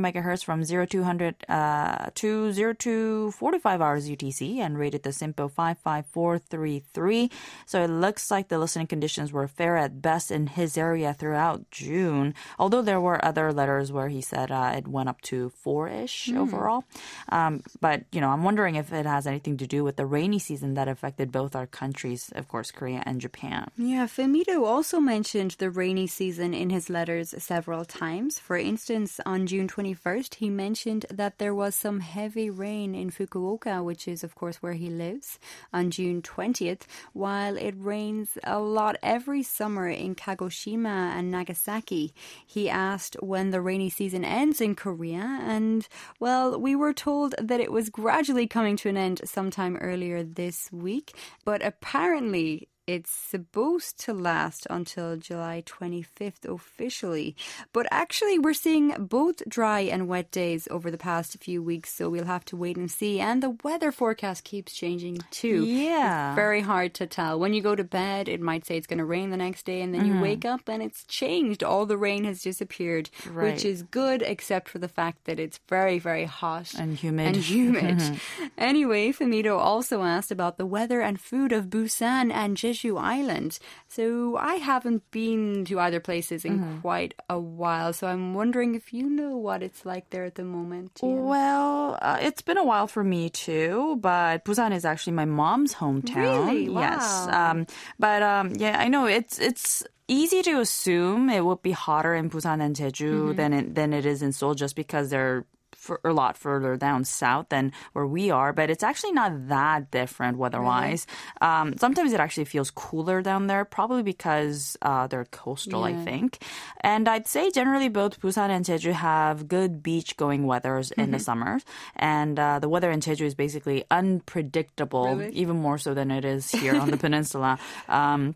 megahertz 0.00 0.44
from 0.44 0.64
0200 0.64 1.34
uh, 1.48 2.10
to 2.14 2.52
0245 2.52 3.80
hours 3.80 4.08
UTC 4.08 4.58
and 4.58 4.78
rated 4.78 5.02
the 5.02 5.10
SINPO 5.10 5.50
55433. 5.50 7.30
So 7.66 7.82
it 7.82 7.88
looks 7.88 8.30
like 8.30 8.48
the 8.48 8.58
listening 8.58 8.86
conditions 8.86 9.32
were 9.32 9.48
fair 9.48 9.76
at 9.76 10.02
best 10.02 10.30
in 10.30 10.46
his 10.48 10.76
area 10.78 11.14
throughout 11.14 11.70
June, 11.70 12.34
although 12.58 12.82
there 12.82 13.00
were 13.00 13.24
other 13.24 13.52
letters 13.52 13.90
where 13.90 14.08
he 14.08 14.20
said 14.20 14.50
uh, 14.50 14.74
it 14.76 14.86
went 14.86 15.08
up 15.08 15.20
to 15.22 15.50
four-ish 15.50 16.30
overall. 16.32 16.84
Um, 17.28 17.62
but, 17.80 18.04
you 18.12 18.20
know, 18.20 18.30
I'm 18.30 18.44
wondering 18.44 18.76
if 18.76 18.92
it 18.92 19.06
has 19.06 19.26
anything 19.26 19.56
to 19.58 19.66
do 19.66 19.82
with 19.84 19.96
the 19.96 20.06
rainy 20.06 20.38
season 20.38 20.74
that 20.74 20.88
affected 20.88 21.32
both 21.32 21.56
our 21.56 21.66
countries, 21.66 22.30
of 22.34 22.48
course, 22.48 22.70
Korea 22.70 23.02
and 23.06 23.20
Japan. 23.20 23.70
Yeah, 23.76 24.06
Fumito 24.06 24.64
also 24.64 25.00
mentioned 25.00 25.56
the 25.58 25.70
rainy 25.70 26.06
season 26.06 26.35
in 26.38 26.70
his 26.70 26.90
letters 26.90 27.34
several 27.38 27.84
times. 27.84 28.38
For 28.38 28.56
instance, 28.56 29.20
on 29.24 29.46
June 29.46 29.68
21st, 29.68 30.36
he 30.36 30.50
mentioned 30.50 31.06
that 31.10 31.38
there 31.38 31.54
was 31.54 31.74
some 31.74 32.00
heavy 32.00 32.50
rain 32.50 32.94
in 32.94 33.10
Fukuoka, 33.10 33.82
which 33.84 34.08
is, 34.08 34.24
of 34.24 34.34
course, 34.34 34.56
where 34.56 34.74
he 34.74 34.88
lives, 34.90 35.38
on 35.72 35.90
June 35.90 36.22
20th, 36.22 36.82
while 37.12 37.56
it 37.56 37.74
rains 37.76 38.38
a 38.44 38.58
lot 38.58 38.96
every 39.02 39.42
summer 39.42 39.88
in 39.88 40.14
Kagoshima 40.14 41.16
and 41.16 41.30
Nagasaki. 41.30 42.12
He 42.46 42.68
asked 42.68 43.16
when 43.20 43.50
the 43.50 43.60
rainy 43.60 43.90
season 43.90 44.24
ends 44.24 44.60
in 44.60 44.74
Korea, 44.74 45.40
and, 45.42 45.86
well, 46.20 46.58
we 46.60 46.74
were 46.74 46.92
told 46.92 47.34
that 47.38 47.60
it 47.60 47.72
was 47.72 47.90
gradually 47.90 48.46
coming 48.46 48.76
to 48.76 48.88
an 48.88 48.96
end 48.96 49.20
sometime 49.24 49.76
earlier 49.76 50.22
this 50.22 50.70
week, 50.72 51.16
but 51.44 51.64
apparently 51.64 52.68
it's 52.86 53.10
supposed 53.10 53.98
to 54.04 54.12
last 54.12 54.64
until 54.70 55.16
July 55.16 55.62
25th 55.66 56.44
officially. 56.44 57.34
But 57.72 57.88
actually, 57.90 58.38
we're 58.38 58.54
seeing 58.54 58.94
both 58.98 59.42
dry 59.48 59.80
and 59.80 60.06
wet 60.06 60.30
days 60.30 60.68
over 60.70 60.88
the 60.90 60.98
past 60.98 61.36
few 61.42 61.60
weeks, 61.62 61.92
so 61.92 62.08
we'll 62.08 62.26
have 62.26 62.44
to 62.46 62.56
wait 62.56 62.76
and 62.76 62.88
see. 62.88 63.18
And 63.18 63.42
the 63.42 63.56
weather 63.64 63.90
forecast 63.90 64.44
keeps 64.44 64.72
changing 64.72 65.18
too. 65.32 65.64
Yeah. 65.64 66.30
It's 66.30 66.36
very 66.36 66.60
hard 66.60 66.94
to 66.94 67.06
tell. 67.08 67.40
When 67.40 67.54
you 67.54 67.60
go 67.60 67.74
to 67.74 67.82
bed, 67.82 68.28
it 68.28 68.40
might 68.40 68.64
say 68.64 68.76
it's 68.76 68.86
going 68.86 68.98
to 68.98 69.04
rain 69.04 69.30
the 69.30 69.36
next 69.36 69.66
day, 69.66 69.82
and 69.82 69.92
then 69.92 70.06
you 70.06 70.12
mm-hmm. 70.12 70.22
wake 70.22 70.44
up 70.44 70.68
and 70.68 70.80
it's 70.80 71.02
changed. 71.04 71.64
All 71.64 71.86
the 71.86 71.98
rain 71.98 72.22
has 72.22 72.40
disappeared, 72.40 73.10
Right. 73.28 73.52
which 73.52 73.64
is 73.64 73.82
good, 73.82 74.22
except 74.22 74.68
for 74.68 74.78
the 74.78 74.88
fact 74.88 75.24
that 75.24 75.40
it's 75.40 75.58
very, 75.68 75.98
very 75.98 76.24
hot 76.24 76.72
And 76.78 76.96
humid. 76.96 77.26
and 77.26 77.36
humid. 77.36 77.98
Mm-hmm. 77.98 78.44
anyway, 78.56 79.10
Fumito 79.10 79.58
also 79.58 80.04
asked 80.04 80.30
about 80.30 80.56
the 80.56 80.66
weather 80.66 81.00
and 81.00 81.20
food 81.20 81.50
of 81.50 81.66
Busan 81.66 82.30
and 82.30 82.56
Jeju 82.56 82.75
Island. 82.98 83.58
So 83.88 84.36
I 84.36 84.54
haven't 84.56 85.08
been 85.10 85.64
to 85.66 85.80
either 85.80 86.00
places 86.00 86.44
in 86.44 86.58
Mm-hmm. 86.60 86.80
quite 86.80 87.14
a 87.28 87.38
while. 87.38 87.92
So 87.92 88.06
I'm 88.06 88.34
wondering 88.34 88.74
if 88.74 88.92
you 88.92 89.08
know 89.08 89.36
what 89.36 89.62
it's 89.62 89.84
like 89.84 90.10
there 90.10 90.24
at 90.24 90.34
the 90.36 90.44
moment. 90.44 91.00
Well, 91.02 91.98
uh, 92.00 92.18
it's 92.20 92.42
been 92.42 92.56
a 92.58 92.64
while 92.64 92.86
for 92.86 93.02
me 93.04 93.30
too, 93.30 93.96
but 94.00 94.44
Busan 94.44 94.72
is 94.72 94.84
actually 94.84 95.14
my 95.14 95.24
mom's 95.24 95.74
hometown. 95.74 96.14
Really? 96.46 96.64
Yes. 96.72 97.02
Wow. 97.28 97.50
Um, 97.50 97.66
but 97.98 98.22
um, 98.22 98.52
yeah, 98.56 98.76
I 98.78 98.88
know 98.88 99.06
it's 99.06 99.38
it's 99.38 99.82
easy 100.08 100.40
to 100.42 100.60
assume 100.60 101.28
it 101.30 101.44
would 101.44 101.62
be 101.62 101.72
hotter 101.72 102.14
in 102.14 102.30
Busan 102.30 102.62
and 102.62 102.76
Jeju 102.76 103.34
Mm-hmm. 103.34 103.36
than 103.36 103.52
it 103.52 103.74
than 103.74 103.92
it 103.92 104.06
is 104.06 104.22
in 104.22 104.32
Seoul, 104.32 104.54
just 104.54 104.76
because 104.76 105.10
they're 105.10 105.44
for 105.86 106.00
a 106.04 106.12
lot 106.12 106.36
further 106.36 106.76
down 106.76 107.04
south 107.06 107.46
than 107.48 107.70
where 107.94 108.06
we 108.06 108.30
are, 108.30 108.52
but 108.52 108.68
it's 108.68 108.82
actually 108.82 109.12
not 109.12 109.48
that 109.48 109.90
different 109.90 110.36
weather-wise. 110.36 111.06
Um, 111.40 111.78
sometimes 111.78 112.12
it 112.12 112.20
actually 112.20 112.44
feels 112.50 112.70
cooler 112.70 113.22
down 113.22 113.46
there, 113.46 113.64
probably 113.64 114.02
because 114.02 114.76
uh, 114.82 115.06
they're 115.06 115.24
coastal, 115.30 115.84
I 115.84 115.94
think. 116.04 116.42
And 116.82 117.08
I'd 117.08 117.26
say 117.26 117.50
generally 117.50 117.88
both 117.88 118.20
Busan 118.20 118.50
and 118.50 118.64
Jeju 118.66 118.92
have 118.92 119.46
good 119.48 119.82
beach-going 119.82 120.44
weathers 120.46 120.90
in 120.90 121.06
Mm-hmm. 121.06 121.12
the 121.12 121.18
summers, 121.20 121.62
and 121.94 122.34
uh, 122.38 122.58
the 122.58 122.68
weather 122.68 122.90
in 122.90 122.98
Jeju 123.00 123.22
is 123.22 123.34
basically 123.38 123.84
unpredictable, 123.92 125.14
Really? 125.16 125.32
even 125.34 125.56
more 125.56 125.78
so 125.78 125.94
than 125.94 126.10
it 126.10 126.24
is 126.24 126.50
here 126.50 126.74
on 126.74 126.90
the 126.90 126.96
peninsula. 127.06 127.58
Um, 127.88 128.34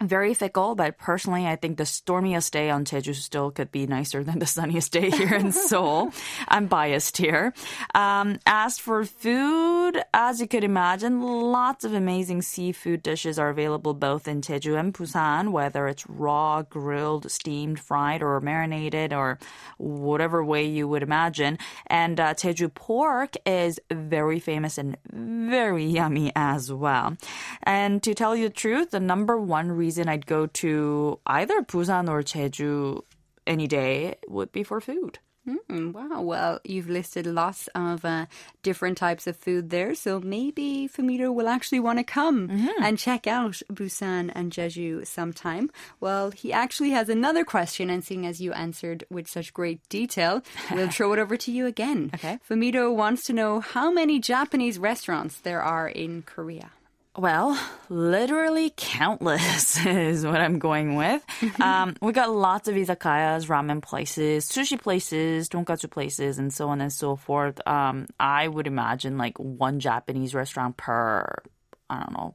very 0.00 0.32
fickle, 0.32 0.74
but 0.74 0.96
personally, 0.96 1.46
I 1.46 1.56
think 1.56 1.76
the 1.76 1.84
stormiest 1.84 2.52
day 2.52 2.70
on 2.70 2.84
Jeju 2.84 3.14
still 3.14 3.50
could 3.50 3.70
be 3.70 3.86
nicer 3.86 4.24
than 4.24 4.38
the 4.38 4.46
sunniest 4.46 4.92
day 4.92 5.10
here 5.10 5.34
in 5.34 5.52
Seoul. 5.68 6.12
I'm 6.48 6.66
biased 6.66 7.18
here. 7.18 7.52
Um, 7.94 8.38
as 8.46 8.78
for 8.78 9.04
food, 9.04 10.02
as 10.14 10.40
you 10.40 10.48
could 10.48 10.64
imagine, 10.64 11.20
lots 11.20 11.84
of 11.84 11.92
amazing 11.92 12.40
seafood 12.42 13.02
dishes 13.02 13.38
are 13.38 13.50
available 13.50 13.92
both 13.92 14.26
in 14.26 14.40
Jeju 14.40 14.78
and 14.78 14.94
Busan, 14.94 15.52
whether 15.52 15.86
it's 15.86 16.08
raw, 16.08 16.62
grilled, 16.62 17.30
steamed, 17.30 17.78
fried, 17.78 18.22
or 18.22 18.40
marinated, 18.40 19.12
or 19.12 19.38
whatever 19.76 20.42
way 20.42 20.64
you 20.64 20.88
would 20.88 21.02
imagine. 21.02 21.58
And 21.88 22.18
uh, 22.18 22.34
Jeju 22.34 22.72
pork 22.72 23.34
is 23.44 23.78
very 23.90 24.40
famous 24.40 24.78
and 24.78 24.96
very 25.12 25.84
yummy 25.84 26.32
as 26.34 26.72
well. 26.72 27.18
And 27.62 28.02
to 28.02 28.14
tell 28.14 28.34
you 28.34 28.48
the 28.48 28.54
truth, 28.54 28.92
the 28.92 29.00
number 29.00 29.38
one 29.38 29.70
reason 29.70 29.89
I'd 29.98 30.26
go 30.26 30.46
to 30.46 31.18
either 31.26 31.62
Busan 31.62 32.08
or 32.08 32.22
Jeju 32.22 33.02
any 33.46 33.66
day 33.66 34.14
would 34.28 34.52
be 34.52 34.62
for 34.62 34.80
food. 34.80 35.18
Mm, 35.48 35.92
wow. 35.94 36.20
Well, 36.20 36.60
you've 36.64 36.90
listed 36.90 37.26
lots 37.26 37.68
of 37.74 38.04
uh, 38.04 38.26
different 38.62 38.98
types 38.98 39.26
of 39.26 39.36
food 39.36 39.70
there, 39.70 39.94
so 39.94 40.20
maybe 40.20 40.88
Fumito 40.94 41.34
will 41.34 41.48
actually 41.48 41.80
want 41.80 41.98
to 41.98 42.04
come 42.04 42.46
Mm-hmm. 42.48 42.82
and 42.84 42.98
check 42.98 43.26
out 43.26 43.60
Busan 43.72 44.30
and 44.34 44.52
Jeju 44.52 45.06
sometime. 45.06 45.70
Well, 45.98 46.30
he 46.30 46.52
actually 46.52 46.90
has 46.90 47.08
another 47.08 47.42
question, 47.44 47.88
and 47.90 48.04
seeing 48.04 48.26
as 48.26 48.40
you 48.40 48.52
answered 48.52 49.02
with 49.10 49.26
such 49.28 49.52
great 49.54 49.80
detail, 49.88 50.42
we'll 50.70 50.90
throw 50.94 51.14
it 51.14 51.18
over 51.18 51.36
to 51.38 51.50
you 51.50 51.66
again. 51.66 52.10
Okay. 52.14 52.38
Fumito 52.48 52.94
wants 52.94 53.24
to 53.24 53.32
know 53.32 53.58
how 53.60 53.90
many 53.90 54.20
Japanese 54.20 54.78
restaurants 54.78 55.38
there 55.40 55.62
are 55.62 55.88
in 55.88 56.22
Korea. 56.22 56.70
Well, 57.16 57.58
literally 57.88 58.72
countless 58.76 59.84
is 59.86 60.24
what 60.24 60.40
I'm 60.40 60.58
going 60.58 60.94
with. 60.94 61.24
Um, 61.60 61.96
we 62.00 62.12
got 62.12 62.30
lots 62.30 62.68
of 62.68 62.76
izakayas, 62.76 63.46
ramen 63.46 63.82
places, 63.82 64.48
sushi 64.48 64.80
places, 64.80 65.48
tonkatsu 65.48 65.90
places, 65.90 66.38
and 66.38 66.52
so 66.52 66.68
on 66.68 66.80
and 66.80 66.92
so 66.92 67.16
forth. 67.16 67.66
Um, 67.66 68.06
I 68.18 68.46
would 68.46 68.66
imagine 68.66 69.18
like 69.18 69.38
one 69.38 69.80
Japanese 69.80 70.34
restaurant 70.34 70.76
per, 70.76 71.42
I 71.88 71.98
don't 71.98 72.12
know, 72.12 72.34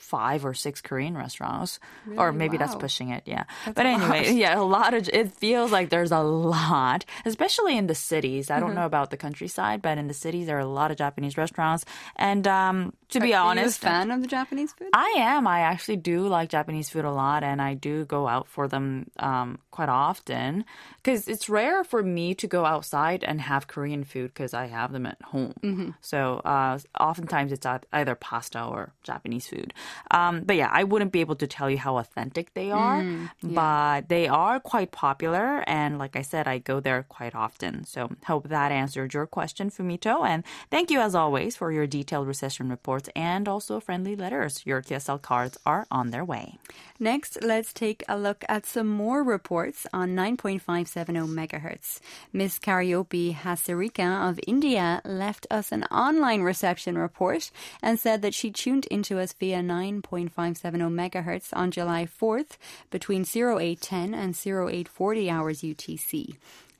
five 0.00 0.44
or 0.44 0.54
six 0.54 0.80
Korean 0.80 1.16
restaurants, 1.16 1.78
or 2.16 2.26
Really? 2.26 2.38
maybe 2.38 2.56
that's 2.56 2.74
pushing 2.74 3.10
it. 3.10 3.22
Yeah, 3.26 3.44
That's 3.64 3.74
but 3.76 3.86
anyway, 3.86 4.32
yeah, 4.34 4.58
a 4.58 4.62
lot 4.62 4.94
of 4.94 5.08
it 5.12 5.32
feels 5.32 5.72
like 5.72 5.90
there's 5.90 6.12
a 6.12 6.20
lot, 6.20 7.04
especially 7.24 7.76
in 7.76 7.86
the 7.86 7.94
cities. 7.94 8.50
I 8.50 8.60
don't 8.60 8.66
Mm-hmm. 8.70 8.76
know 8.76 8.86
about 8.86 9.10
the 9.10 9.16
countryside, 9.16 9.82
but 9.82 9.98
in 9.98 10.08
the 10.08 10.14
cities 10.14 10.46
there 10.46 10.56
are 10.56 10.60
a 10.60 10.66
lot 10.66 10.90
of 10.90 10.96
Japanese 10.96 11.36
restaurants. 11.36 11.84
And 12.16 12.46
um, 12.46 12.92
to 13.10 13.20
be 13.20 13.32
Are 13.34 13.46
honest, 13.50 13.82
you 13.82 13.88
a 13.88 13.90
fan 13.92 14.10
of 14.10 14.20
the 14.22 14.26
Japanese 14.28 14.72
food? 14.72 14.88
I 14.92 15.14
am. 15.18 15.46
I 15.46 15.60
actually 15.60 15.96
do 15.98 16.26
like 16.26 16.48
Japanese 16.50 16.88
food 16.90 17.04
a 17.04 17.10
lot, 17.12 17.42
and 17.42 17.60
I 17.62 17.74
do 17.74 18.04
go 18.04 18.26
out 18.28 18.48
for 18.48 18.68
them 18.68 19.10
um, 19.18 19.58
quite 19.70 19.88
often 19.88 20.64
because 21.02 21.28
it's 21.28 21.48
rare 21.48 21.84
for 21.84 22.02
me 22.02 22.34
to 22.34 22.46
go 22.46 22.64
outside 22.64 23.22
and 23.24 23.40
have 23.40 23.66
Korean 23.66 24.04
food 24.04 24.28
because 24.34 24.54
I 24.54 24.66
have 24.66 24.92
them 24.92 25.06
at 25.06 25.20
home. 25.22 25.94
So 26.00 26.38
uh, 26.44 26.78
oftentimes 26.98 27.52
it's 27.52 27.66
either 27.92 28.14
pasta 28.14 28.62
or 28.64 28.92
Japanese 29.02 29.46
food. 29.46 29.72
Um, 30.10 30.42
but 30.44 30.56
yeah, 30.56 30.70
I 30.72 30.84
wouldn't 30.84 31.12
be 31.12 31.20
able 31.20 31.36
to 31.36 31.46
tell 31.46 31.70
you 31.70 31.78
how 31.78 31.98
authentic 31.98 32.54
they 32.54 32.70
are, 32.70 33.04
but 33.42 34.08
they 34.08 34.28
are 34.28 34.60
quite 34.60 34.90
popular, 34.90 35.64
and 35.66 35.98
like 35.98 36.16
I 36.16 36.22
said, 36.22 36.48
I 36.48 36.58
go 36.58 36.80
there 36.80 37.02
quite 37.08 37.34
often. 37.34 37.84
So 37.84 38.10
hope 38.26 38.48
that 38.48 38.72
answered 38.72 39.14
your 39.14 39.26
question, 39.26 39.70
Fumito, 39.70 40.26
and 40.26 40.44
thank 40.70 40.90
you 40.90 41.00
as 41.00 41.14
always 41.14 41.56
for 41.56 41.72
your 41.72 41.86
detailed 41.86 42.26
reception 42.26 42.70
reports 42.70 43.08
and 43.14 43.48
also 43.48 43.80
friendly 43.80 44.16
letters. 44.16 44.62
Your 44.64 44.82
QSL 44.82 45.22
cards 45.22 45.58
are 45.66 45.86
on 45.90 46.10
their 46.10 46.24
way. 46.24 46.58
Next, 46.98 47.38
let's 47.42 47.72
take 47.72 48.02
a 48.08 48.16
look 48.16 48.44
at 48.48 48.64
some 48.64 48.88
more 48.88 49.22
reports 49.22 49.86
on 49.92 50.16
9.570 50.16 51.28
megahertz. 51.28 52.00
Miss 52.32 52.58
Karyopi 52.58 53.34
Hazarika 53.34 54.28
of 54.28 54.40
India 54.46 55.02
left 55.04 55.46
us 55.50 55.72
an 55.72 55.84
online 55.84 56.42
reception 56.42 56.96
report 56.96 57.50
and 57.82 57.98
said 57.98 58.22
that 58.22 58.34
she 58.34 58.50
tuned 58.50 58.86
into 58.86 59.18
us 59.18 59.34
via 59.34 59.62
9.570 59.76 60.32
megahertz 60.90 61.48
on 61.52 61.70
July 61.70 62.06
4th 62.06 62.56
between 62.90 63.22
0810 63.22 64.14
and 64.14 64.34
0840 64.34 65.30
hours 65.30 65.60
UTC. 65.60 66.36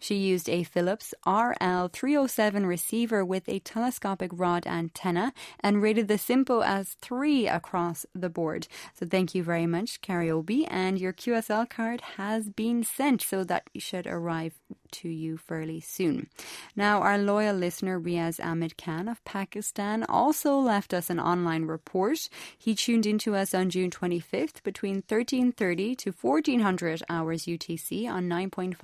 She 0.06 0.14
used 0.14 0.48
a 0.48 0.62
Philips 0.62 1.14
RL307 1.26 2.64
receiver 2.64 3.24
with 3.24 3.48
a 3.48 3.58
telescopic 3.58 4.30
rod 4.32 4.64
antenna 4.64 5.32
and 5.58 5.82
rated 5.82 6.06
the 6.06 6.14
SINPO 6.14 6.64
as 6.64 6.94
3 7.02 7.48
across 7.48 8.06
the 8.14 8.30
board. 8.30 8.68
So 8.94 9.04
thank 9.04 9.34
you 9.34 9.42
very 9.42 9.66
much, 9.66 10.00
Kariobi. 10.02 10.68
And 10.70 10.96
your 11.00 11.12
QSL 11.12 11.68
card 11.68 12.02
has 12.18 12.48
been 12.48 12.84
sent, 12.84 13.20
so 13.20 13.42
that 13.42 13.68
should 13.78 14.06
arrive 14.06 14.60
to 14.92 15.08
you 15.08 15.36
fairly 15.36 15.80
soon. 15.80 16.28
Now, 16.76 17.02
our 17.02 17.18
loyal 17.18 17.56
listener, 17.56 17.98
Riaz 17.98 18.38
Ahmed 18.38 18.78
Khan 18.78 19.08
of 19.08 19.24
Pakistan, 19.24 20.04
also 20.04 20.56
left 20.56 20.94
us 20.94 21.10
an 21.10 21.18
online 21.18 21.64
report. 21.64 22.28
He 22.56 22.76
tuned 22.76 23.06
into 23.06 23.34
us 23.34 23.54
on 23.54 23.70
June 23.70 23.90
25th 23.90 24.62
between 24.62 25.02
1330 25.02 25.96
to 25.96 26.12
1400 26.12 27.02
hours 27.10 27.46
UTC 27.46 28.08
on 28.08 28.28
9.570 28.28 28.76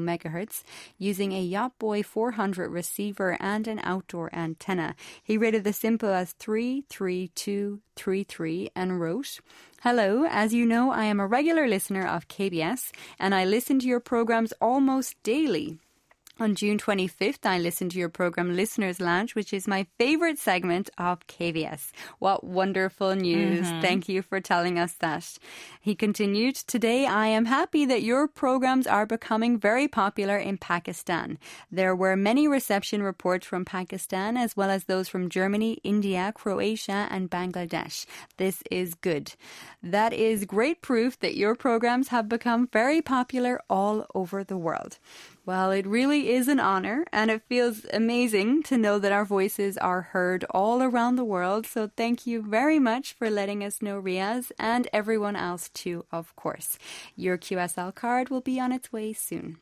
megahertz 0.00 0.53
using 0.98 1.32
a 1.32 1.40
Yacht 1.40 1.78
Boy 1.78 2.02
400 2.02 2.70
receiver 2.70 3.38
and 3.40 3.66
an 3.66 3.80
outdoor 3.82 4.28
antenna. 4.34 4.94
He 5.22 5.38
rated 5.38 5.64
the 5.64 5.70
SINPO 5.70 6.12
as 6.12 6.34
33233 6.34 8.70
and 8.76 9.00
wrote, 9.00 9.40
Hello, 9.82 10.26
as 10.28 10.52
you 10.54 10.66
know, 10.66 10.90
I 10.90 11.04
am 11.04 11.18
a 11.18 11.26
regular 11.26 11.66
listener 11.66 12.06
of 12.06 12.28
KBS 12.28 12.92
and 13.18 13.34
I 13.34 13.44
listen 13.44 13.78
to 13.80 13.86
your 13.86 14.00
programs 14.00 14.52
almost 14.60 15.16
daily. 15.22 15.78
On 16.40 16.56
June 16.56 16.78
25th, 16.78 17.46
I 17.46 17.60
listened 17.60 17.92
to 17.92 17.98
your 18.00 18.08
program 18.08 18.56
Listener's 18.56 19.00
Lounge, 19.00 19.36
which 19.36 19.52
is 19.52 19.68
my 19.68 19.86
favorite 20.00 20.36
segment 20.36 20.90
of 20.98 21.24
KBS. 21.28 21.92
What 22.18 22.42
wonderful 22.42 23.14
news. 23.14 23.68
Mm-hmm. 23.68 23.80
Thank 23.80 24.08
you 24.08 24.20
for 24.20 24.40
telling 24.40 24.76
us 24.76 24.94
that. 24.94 25.38
He 25.80 25.94
continued, 25.94 26.56
Today 26.56 27.06
I 27.06 27.28
am 27.28 27.44
happy 27.44 27.86
that 27.86 28.02
your 28.02 28.26
programs 28.26 28.88
are 28.88 29.06
becoming 29.06 29.60
very 29.60 29.86
popular 29.86 30.36
in 30.36 30.58
Pakistan. 30.58 31.38
There 31.70 31.94
were 31.94 32.16
many 32.16 32.48
reception 32.48 33.00
reports 33.00 33.46
from 33.46 33.64
Pakistan 33.64 34.36
as 34.36 34.56
well 34.56 34.70
as 34.70 34.84
those 34.84 35.08
from 35.08 35.28
Germany, 35.28 35.78
India, 35.84 36.32
Croatia, 36.34 37.06
and 37.12 37.30
Bangladesh. 37.30 38.06
This 38.38 38.60
is 38.72 38.94
good. 38.94 39.34
That 39.84 40.12
is 40.12 40.46
great 40.46 40.82
proof 40.82 41.16
that 41.20 41.36
your 41.36 41.54
programs 41.54 42.08
have 42.08 42.28
become 42.28 42.66
very 42.72 43.00
popular 43.00 43.60
all 43.70 44.04
over 44.16 44.42
the 44.42 44.58
world. 44.58 44.98
Well, 45.46 45.70
it 45.72 45.86
really 45.86 46.30
is 46.30 46.48
an 46.48 46.58
honor, 46.60 47.04
and 47.12 47.30
it 47.30 47.42
feels 47.48 47.84
amazing 47.92 48.62
to 48.64 48.76
know 48.78 48.98
that 48.98 49.12
our 49.12 49.24
voices 49.24 49.76
are 49.78 50.00
heard 50.02 50.44
all 50.50 50.82
around 50.82 51.16
the 51.16 51.24
world. 51.24 51.66
So, 51.66 51.90
thank 51.96 52.26
you 52.26 52.42
very 52.42 52.78
much 52.78 53.12
for 53.12 53.30
letting 53.30 53.62
us 53.62 53.80
know, 53.82 54.00
Riaz, 54.00 54.52
and 54.58 54.88
everyone 54.92 55.36
else 55.36 55.68
too, 55.68 56.06
of 56.10 56.34
course. 56.36 56.78
Your 57.14 57.36
QSL 57.38 57.92
card 57.92 58.28
will 58.30 58.40
be 58.40 58.58
on 58.58 58.72
its 58.72 58.92
way 58.92 59.12
soon. 59.12 59.58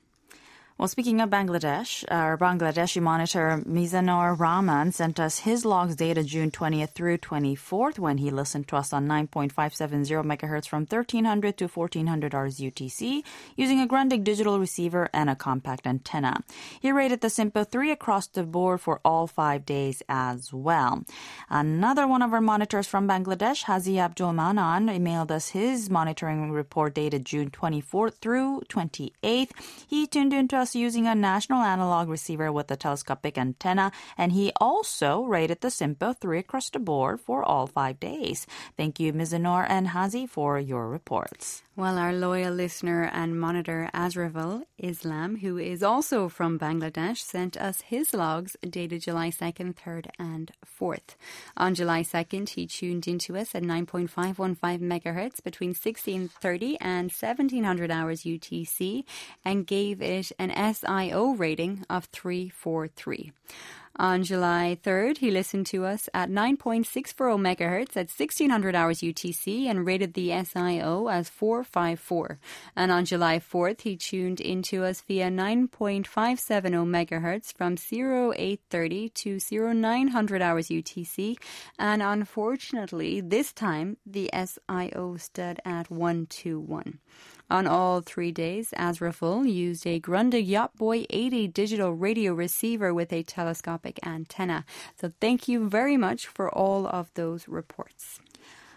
Well, 0.78 0.88
speaking 0.88 1.20
of 1.20 1.28
Bangladesh, 1.28 2.02
our 2.10 2.38
Bangladeshi 2.38 3.00
monitor 3.00 3.62
Mizanur 3.68 4.36
Rahman 4.36 4.90
sent 4.90 5.20
us 5.20 5.40
his 5.40 5.66
logs 5.66 5.94
data 5.94 6.24
June 6.24 6.50
20th 6.50 6.92
through 6.92 7.18
24th 7.18 7.98
when 7.98 8.18
he 8.18 8.30
listened 8.30 8.68
to 8.68 8.76
us 8.76 8.90
on 8.92 9.06
9.570 9.06 9.52
megahertz 10.24 10.66
from 10.66 10.80
1300 10.80 11.58
to 11.58 11.68
1400 11.68 12.34
hours 12.34 12.58
UTC 12.58 13.22
using 13.54 13.80
a 13.80 13.86
Grundig 13.86 14.24
digital 14.24 14.58
receiver 14.58 15.10
and 15.12 15.28
a 15.28 15.36
compact 15.36 15.86
antenna. 15.86 16.42
He 16.80 16.90
rated 16.90 17.20
the 17.20 17.28
SINPO 17.28 17.70
3 17.70 17.90
across 17.90 18.26
the 18.26 18.42
board 18.42 18.80
for 18.80 18.98
all 19.04 19.26
five 19.26 19.66
days 19.66 20.02
as 20.08 20.54
well. 20.54 21.04
Another 21.50 22.08
one 22.08 22.22
of 22.22 22.32
our 22.32 22.40
monitors 22.40 22.86
from 22.86 23.06
Bangladesh, 23.06 23.64
Hazi 23.64 23.98
Abdul 23.98 24.32
Manan, 24.32 24.86
emailed 24.88 25.30
us 25.30 25.50
his 25.50 25.90
monitoring 25.90 26.50
report 26.50 26.94
dated 26.94 27.26
June 27.26 27.50
24th 27.50 28.14
through 28.14 28.62
28th. 28.70 29.50
He 29.86 30.06
tuned 30.06 30.32
into 30.32 30.61
us 30.62 30.74
using 30.74 31.06
a 31.06 31.14
national 31.14 31.62
analog 31.62 32.08
receiver 32.08 32.50
with 32.52 32.70
a 32.70 32.76
telescopic 32.76 33.36
antenna, 33.36 33.90
and 34.16 34.32
he 34.32 34.52
also 34.60 35.22
rated 35.24 35.60
the 35.60 35.68
SINPO 35.68 36.16
3 36.18 36.38
across 36.38 36.70
the 36.70 36.78
board 36.78 37.20
for 37.20 37.44
all 37.44 37.66
five 37.66 37.98
days. 37.98 38.46
Thank 38.76 39.00
you, 39.00 39.12
Mizanur 39.12 39.66
and 39.68 39.88
Hazi, 39.88 40.26
for 40.26 40.58
your 40.58 40.88
reports. 40.88 41.62
Well, 41.74 41.96
our 41.96 42.12
loyal 42.12 42.52
listener 42.52 43.04
and 43.04 43.40
monitor 43.40 43.88
Azraful 43.94 44.64
Islam, 44.76 45.38
who 45.38 45.56
is 45.56 45.82
also 45.82 46.28
from 46.28 46.58
Bangladesh, 46.58 47.16
sent 47.16 47.56
us 47.56 47.80
his 47.80 48.12
logs 48.12 48.58
dated 48.60 49.00
July 49.00 49.30
2nd, 49.30 49.76
3rd, 49.76 50.08
and 50.18 50.52
4th. 50.78 51.16
On 51.56 51.74
July 51.74 52.02
2nd, 52.02 52.50
he 52.50 52.66
tuned 52.66 53.08
into 53.08 53.38
us 53.38 53.54
at 53.54 53.62
9.515 53.62 54.58
megahertz 54.80 55.42
between 55.42 55.70
1630 55.70 56.78
and 56.78 57.10
1700 57.10 57.90
hours 57.90 58.24
UTC 58.24 59.04
and 59.42 59.66
gave 59.66 60.02
it 60.02 60.30
an 60.38 60.50
SIO 60.50 61.38
rating 61.38 61.86
of 61.88 62.04
343. 62.04 63.32
On 63.96 64.22
July 64.22 64.78
3rd, 64.82 65.18
he 65.18 65.30
listened 65.30 65.66
to 65.66 65.84
us 65.84 66.08
at 66.14 66.30
9.640 66.30 67.14
megahertz 67.38 67.90
at 67.90 68.08
1600 68.08 68.74
hours 68.74 69.00
UTC 69.00 69.66
and 69.66 69.84
rated 69.84 70.14
the 70.14 70.30
SIO 70.30 71.12
as 71.12 71.28
454. 71.28 72.38
And 72.74 72.90
on 72.90 73.04
July 73.04 73.38
4th, 73.38 73.82
he 73.82 73.96
tuned 73.96 74.40
into 74.40 74.82
us 74.82 75.02
via 75.02 75.28
9.570 75.28 76.08
megahertz 76.88 77.52
from 77.52 77.74
0830 77.74 79.08
to 79.10 79.38
0900 79.74 80.40
hours 80.40 80.68
UTC. 80.68 81.36
And 81.78 82.02
unfortunately, 82.02 83.20
this 83.20 83.52
time, 83.52 83.98
the 84.06 84.30
SIO 84.32 85.20
stood 85.20 85.60
at 85.66 85.90
121. 85.90 86.98
On 87.52 87.66
all 87.66 88.00
three 88.00 88.32
days, 88.32 88.72
Azraful 88.78 89.44
used 89.44 89.86
a 89.86 90.00
Grundig 90.00 90.48
Yacht 90.48 90.74
Boy 90.78 91.04
80 91.10 91.48
digital 91.48 91.92
radio 91.92 92.32
receiver 92.32 92.94
with 92.94 93.12
a 93.12 93.22
telescopic 93.22 94.00
antenna. 94.06 94.64
So 94.98 95.12
thank 95.20 95.48
you 95.48 95.68
very 95.68 95.98
much 95.98 96.26
for 96.26 96.48
all 96.48 96.86
of 96.86 97.12
those 97.12 97.46
reports. 97.46 98.20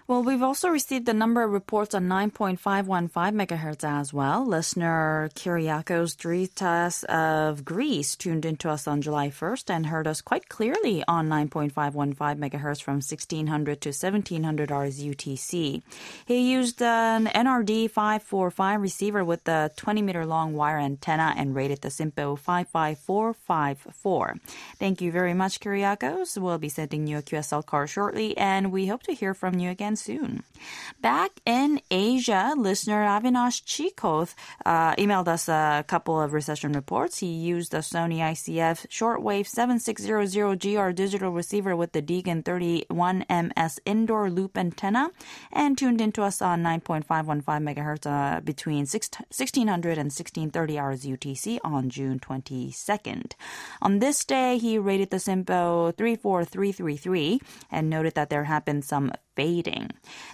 Well, 0.08 0.22
we've 0.22 0.44
also 0.44 0.70
received 0.70 1.10
a 1.10 1.16
number 1.16 1.42
of 1.42 1.50
reports 1.50 1.96
on 1.96 2.08
9.515 2.08 3.10
megahertz 3.10 3.84
as 3.84 4.14
well. 4.14 4.46
Listener 4.46 5.32
Kyriakos 5.34 6.16
Dritas 6.16 7.04
of 7.06 7.66
Greece 7.66 8.16
tuned 8.16 8.46
into 8.46 8.70
us 8.70 8.86
on 8.86 9.02
July 9.02 9.30
1st 9.30 9.72
and 9.72 9.88
heard 9.88 10.06
us 10.06 10.22
quite 10.22 10.48
clearly 10.48 11.04
on 11.08 11.28
9.515 11.28 12.16
megahertz 12.16 12.84
from 12.84 13.02
1600 13.02 13.82
to 13.82 13.90
1700 13.90 14.72
hours 14.72 15.02
UTC. 15.02 15.82
He 16.28 16.52
used 16.52 16.84
an 16.84 17.26
NRD 17.26 17.90
545 17.90 18.82
receiver 18.82 19.26
with 19.26 19.48
a 19.48 19.72
20 19.76 20.04
meter 20.04 20.24
long 20.24 20.54
wire 20.54 20.78
antenna 20.78 21.34
and 21.36 21.56
rated 21.56 21.82
the 21.82 21.90
SINPO 21.90 22.38
55454. 22.38 24.36
Thank 24.78 25.02
you 25.02 25.12
very 25.12 25.34
much, 25.34 25.60
Kyriakos. 25.60 26.38
We'll 26.38 26.60
be 26.60 26.70
sending 26.70 27.08
you 27.08 27.18
a 27.18 27.24
QSL 27.24 27.66
card 27.66 27.90
shortly, 27.90 28.38
and 28.38 28.72
we 28.72 28.86
hope 28.86 29.02
to 29.04 29.14
hear 29.14 29.34
from 29.34 29.58
you 29.58 29.72
again 29.72 29.95
soon. 29.96 30.44
Back 31.02 31.32
in 31.46 31.82
Asia, 31.92 32.54
listener 32.58 33.06
Avinash 33.06 33.64
Chikoth 33.64 34.34
uh, 34.66 34.96
emailed 34.96 35.28
us 35.28 35.48
a 35.48 35.84
couple 35.88 36.20
of 36.20 36.34
reception 36.34 36.74
reports. 36.74 37.20
He 37.20 37.28
used 37.28 37.72
the 37.72 37.80
Sony 37.80 38.20
ICF 38.20 38.88
shortwave 38.88 39.48
7600GR 39.48 40.96
digital 40.96 41.32
receiver 41.32 41.76
with 41.76 41.92
the 41.92 42.02
Degen 42.02 42.44
31MS 42.44 43.80
indoor 43.86 44.30
loop 44.30 44.58
antenna 44.58 45.12
and 45.52 45.78
tuned 45.78 46.02
into 46.02 46.24
us 46.24 46.42
on 46.42 46.64
9.515 46.64 47.44
megahertz 47.44 48.06
uh, 48.06 48.40
between 48.42 48.86
1600 48.86 49.98
and 49.98 50.12
1630 50.12 50.80
hours 50.80 51.06
UTC 51.06 51.60
on 51.64 51.90
June 51.90 52.20
22nd. 52.20 53.34
On 53.82 54.00
this 54.00 54.24
day, 54.26 54.58
he 54.58 54.78
rated 54.78 55.10
the 55.10 55.18
SINPO 55.18 55.96
34333 55.98 57.40
and 57.72 57.90
noted 57.90 58.16
that 58.16 58.30
there 58.30 58.46
had 58.46 58.66
been 58.66 58.82
some 58.82 59.12
fading. 59.36 59.85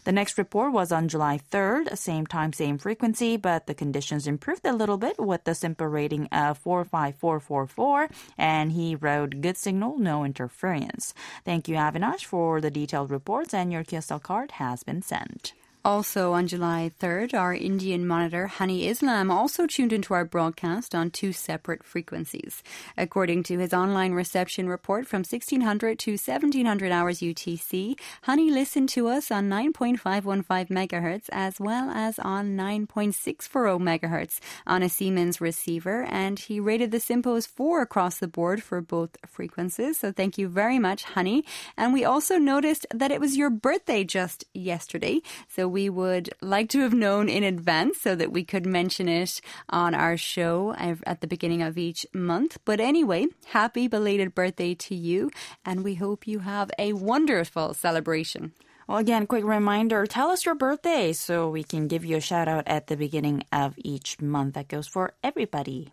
The 0.04 0.12
next 0.12 0.38
report 0.38 0.74
was 0.74 0.92
on 0.92 1.08
July 1.08 1.40
3rd, 1.52 1.98
same 1.98 2.26
time, 2.26 2.54
same 2.54 2.78
frequency, 2.78 3.38
but 3.38 3.68
the 3.68 3.74
conditions 3.74 4.28
improved 4.28 4.66
a 4.66 4.74
little 4.74 4.98
bit 4.98 5.20
with 5.20 5.44
the 5.44 5.52
SINPO 5.52 5.92
rating 5.92 6.28
of 6.28 6.58
45444, 6.58 8.10
and 8.38 8.72
he 8.72 8.96
wrote 8.96 9.42
good 9.42 9.58
signal, 9.58 9.98
no 9.98 10.24
interference. 10.24 11.14
Thank 11.46 11.68
you, 11.68 11.76
Avinash, 11.76 12.26
for 12.26 12.62
the 12.62 12.72
detailed 12.72 13.12
reports, 13.12 13.54
and 13.54 13.72
your 13.72 13.84
QSL 13.84 14.22
card 14.22 14.52
has 14.52 14.84
been 14.84 15.02
sent. 15.02 15.54
Also 15.84 16.34
on 16.34 16.46
July 16.46 16.92
3rd, 17.00 17.34
our 17.34 17.56
Indian 17.56 18.06
monitor 18.06 18.52
Hani 18.58 18.86
Islam 18.88 19.32
also 19.32 19.66
tuned 19.66 19.92
into 19.92 20.14
our 20.14 20.24
broadcast 20.24 20.94
on 20.94 21.10
two 21.10 21.34
separate 21.34 21.84
frequencies. 21.84 22.62
According 22.96 23.42
to 23.44 23.58
his 23.58 23.74
online 23.74 24.12
reception 24.12 24.70
report 24.70 25.08
from 25.08 25.22
1600 25.22 25.98
to 25.98 26.12
1700 26.12 26.92
hours 26.92 27.22
UTC, 27.22 27.98
Hani 28.28 28.52
listened 28.52 28.90
to 28.90 29.08
us 29.08 29.32
on 29.32 29.50
9.515 29.50 30.46
megahertz 30.70 31.30
as 31.32 31.60
well 31.60 31.90
as 31.90 32.20
on 32.20 32.56
9.640 32.56 33.82
megahertz 33.82 34.40
on 34.68 34.84
a 34.84 34.90
Siemens 34.90 35.42
receiver, 35.42 36.04
and 36.04 36.38
he 36.38 36.60
rated 36.60 36.92
the 36.92 37.00
SINPOs 37.00 37.48
4 37.48 37.82
across 37.82 38.20
the 38.20 38.28
board 38.28 38.62
for 38.62 38.82
both 38.82 39.18
frequencies. 39.26 39.98
So 39.98 40.12
thank 40.12 40.38
you 40.38 40.48
very 40.48 40.78
much, 40.78 41.06
Hani. 41.06 41.44
And 41.76 41.92
we 41.92 42.06
also 42.06 42.38
noticed 42.38 42.86
that 42.94 43.12
it 43.12 43.20
was 43.20 43.36
your 43.36 43.50
birthday 43.50 44.04
just 44.04 44.46
yesterday. 44.54 45.22
So 45.48 45.71
we 45.72 45.90
would 45.90 46.30
like 46.42 46.70
to 46.70 46.82
have 46.82 46.94
known 46.94 47.30
in 47.30 47.44
advance 47.44 48.02
so 48.02 48.16
that 48.16 48.32
we 48.32 48.44
could 48.44 48.66
mention 48.66 49.08
it 49.08 49.42
on 49.70 49.96
our 49.96 50.18
show 50.18 50.76
at 50.78 51.22
the 51.22 51.28
beginning 51.28 51.62
of 51.62 51.78
each 51.78 52.06
month. 52.14 52.58
But 52.66 52.80
anyway, 52.80 53.28
happy 53.48 53.88
belated 53.88 54.36
birthday 54.36 54.74
to 54.76 54.96
you, 54.96 55.32
and 55.66 55.84
we 55.84 55.96
hope 55.96 56.28
you 56.28 56.40
have 56.40 56.70
a 56.78 56.94
wonderful 56.94 57.74
celebration. 57.74 58.54
Well, 58.88 58.98
again, 58.98 59.26
quick 59.26 59.46
reminder 59.46 60.06
tell 60.06 60.30
us 60.32 60.46
your 60.46 60.56
birthday 60.56 61.14
so 61.14 61.50
we 61.50 61.64
can 61.64 61.88
give 61.88 62.04
you 62.04 62.18
a 62.18 62.22
shout 62.22 62.50
out 62.50 62.68
at 62.68 62.88
the 62.88 62.98
beginning 62.98 63.46
of 63.52 63.76
each 63.78 64.20
month. 64.20 64.56
That 64.56 64.68
goes 64.68 64.88
for 64.88 65.14
everybody. 65.24 65.92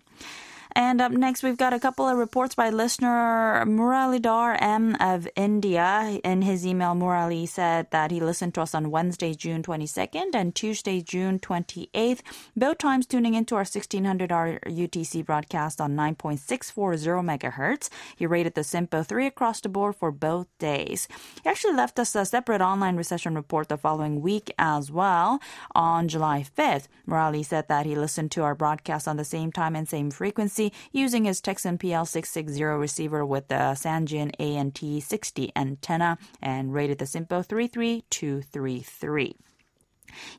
And 0.79 1.01
up 1.01 1.11
next, 1.11 1.43
we've 1.43 1.57
got 1.57 1.73
a 1.73 1.81
couple 1.81 2.07
of 2.07 2.17
reports 2.17 2.55
by 2.55 2.71
listener 2.71 3.65
Muralidhar 3.67 4.57
M 4.61 4.97
of 5.01 5.27
India. 5.35 6.21
In 6.23 6.43
his 6.43 6.65
email, 6.65 6.95
Murali 6.95 7.49
said 7.49 7.91
that 7.91 8.13
he 8.13 8.21
listened 8.21 8.55
to 8.55 8.63
us 8.63 8.77
on 8.77 8.93
Wednesday, 8.93 9.35
June 9.35 9.65
22nd 9.65 10.37
and 10.37 10.55
Tuesday, 10.55 11.01
June 11.01 11.41
28th, 11.41 12.21
both 12.57 12.79
times 12.79 13.07
tuning 13.07 13.35
into 13.35 13.57
our 13.57 13.63
1600 13.63 14.31
hour 14.31 14.61
UTC 14.67 15.27
broadcast 15.27 15.81
on 15.81 15.97
9.640 15.97 17.25
megahertz. 17.27 17.89
He 18.15 18.25
rated 18.25 18.55
the 18.55 18.61
SINPO 18.61 19.05
3 19.05 19.27
across 19.27 19.61
the 19.61 19.69
board 19.69 19.97
for 19.97 20.13
both 20.13 20.47
days. 20.61 21.09
He 21.43 21.51
actually 21.51 21.75
left 21.75 21.99
us 21.99 22.15
a 22.15 22.25
separate 22.25 22.61
online 22.61 22.95
reception 22.95 23.35
report 23.35 23.69
the 23.69 23.77
following 23.77 24.23
week 24.23 24.55
as 24.61 24.93
well. 24.93 25.41
On 25.75 26.07
July 26.07 26.47
5th, 26.57 26.87
Murali 27.09 27.45
said 27.45 27.67
that 27.67 27.85
he 27.85 27.97
listened 27.97 28.31
to 28.31 28.45
our 28.45 28.55
broadcast 28.55 29.09
on 29.09 29.17
the 29.17 29.25
same 29.25 29.51
time 29.51 29.75
and 29.75 29.89
same 29.89 30.13
frequency 30.13 30.68
using 30.93 31.25
his 31.25 31.41
Tecsun 31.41 31.79
PL660 31.79 32.79
receiver 32.79 33.25
with 33.25 33.49
the 33.49 33.75
Sangean 33.77 34.35
ANT60 34.39 35.51
antenna 35.57 36.19
and 36.41 36.73
rated 36.73 36.99
the 36.99 37.05
SINPO 37.05 37.45
33233. 37.47 39.37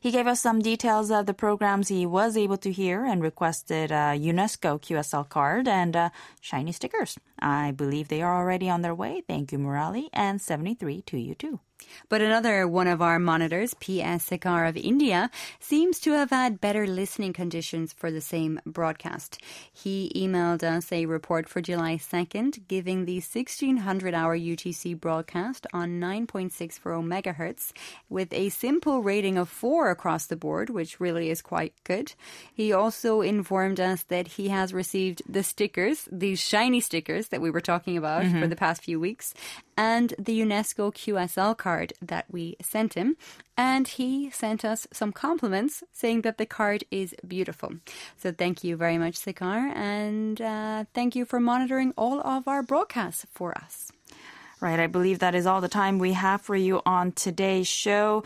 He 0.00 0.10
gave 0.10 0.26
us 0.26 0.40
some 0.40 0.60
details 0.60 1.10
of 1.10 1.26
the 1.26 1.34
programs 1.34 1.88
he 1.88 2.04
was 2.06 2.36
able 2.36 2.56
to 2.58 2.72
hear 2.72 3.04
and 3.04 3.22
requested 3.22 3.90
a 3.90 4.18
UNESCO 4.18 4.80
QSL 4.80 5.28
card 5.28 5.68
and 5.68 5.96
uh, 5.96 6.10
shiny 6.40 6.72
stickers. 6.72 7.18
I 7.38 7.70
believe 7.70 8.08
they 8.08 8.22
are 8.22 8.36
already 8.36 8.68
on 8.68 8.82
their 8.82 8.94
way. 8.94 9.22
Thank 9.26 9.52
you, 9.52 9.58
Murali, 9.58 10.08
and 10.12 10.40
73 10.40 11.02
to 11.02 11.18
you 11.18 11.34
too. 11.34 11.60
But 12.08 12.20
another 12.20 12.66
one 12.66 12.86
of 12.86 13.02
our 13.02 13.18
monitors, 13.18 13.74
PS 13.74 14.28
Sekar 14.28 14.68
of 14.68 14.76
India, 14.76 15.30
seems 15.58 16.00
to 16.00 16.12
have 16.12 16.30
had 16.30 16.60
better 16.60 16.86
listening 16.86 17.32
conditions 17.32 17.92
for 17.92 18.10
the 18.10 18.20
same 18.20 18.60
broadcast. 18.66 19.40
He 19.72 20.12
emailed 20.14 20.62
us 20.62 20.92
a 20.92 21.06
report 21.06 21.48
for 21.48 21.60
July 21.60 21.96
2nd, 21.96 22.66
giving 22.68 23.04
the 23.04 23.16
1600 23.16 24.14
hour 24.14 24.36
UTC 24.36 24.98
broadcast 24.98 25.66
on 25.72 26.00
9.640 26.00 26.80
megahertz 27.06 27.72
with 28.08 28.32
a 28.32 28.50
SINPO 28.50 29.04
rating 29.04 29.36
of 29.36 29.48
4 29.48 29.90
across 29.90 30.26
the 30.26 30.36
board, 30.36 30.70
which 30.70 31.00
really 31.00 31.30
is 31.30 31.42
quite 31.42 31.72
good. 31.84 32.14
He 32.52 32.72
also 32.72 33.20
informed 33.20 33.80
us 33.80 34.02
that 34.04 34.26
he 34.26 34.48
has 34.48 34.72
received 34.72 35.22
the 35.28 35.42
stickers, 35.42 36.08
these 36.10 36.40
shiny 36.40 36.80
stickers 36.80 37.28
that 37.28 37.40
we 37.40 37.50
were 37.50 37.60
talking 37.60 37.96
about 37.96 38.24
mm-hmm. 38.24 38.40
for 38.40 38.46
the 38.46 38.56
past 38.56 38.82
few 38.82 38.98
weeks, 39.00 39.34
and 39.80 40.12
the 40.18 40.38
UNESCO 40.38 40.92
QSL 40.92 41.56
card 41.56 41.94
that 42.02 42.26
we 42.30 42.54
sent 42.60 42.92
him. 42.92 43.16
And 43.56 43.88
he 43.88 44.30
sent 44.30 44.62
us 44.62 44.86
some 44.92 45.10
compliments 45.10 45.82
saying 45.90 46.20
that 46.22 46.36
the 46.36 46.44
card 46.44 46.84
is 46.90 47.14
beautiful. 47.26 47.70
So 48.18 48.30
thank 48.30 48.62
you 48.62 48.76
very 48.76 48.98
much, 48.98 49.14
Sekar, 49.18 49.74
and 49.74 50.38
uh, 50.38 50.84
thank 50.92 51.16
you 51.16 51.24
for 51.24 51.40
monitoring 51.40 51.94
all 51.96 52.20
of 52.20 52.46
our 52.46 52.62
broadcasts 52.62 53.24
for 53.32 53.56
us. 53.56 53.90
Right. 54.60 54.78
I 54.78 54.86
believe 54.86 55.20
that 55.20 55.34
is 55.34 55.46
all 55.46 55.62
the 55.62 55.68
time 55.68 55.98
we 55.98 56.12
have 56.12 56.42
for 56.42 56.54
you 56.54 56.82
on 56.84 57.12
today's 57.12 57.66
show. 57.66 58.24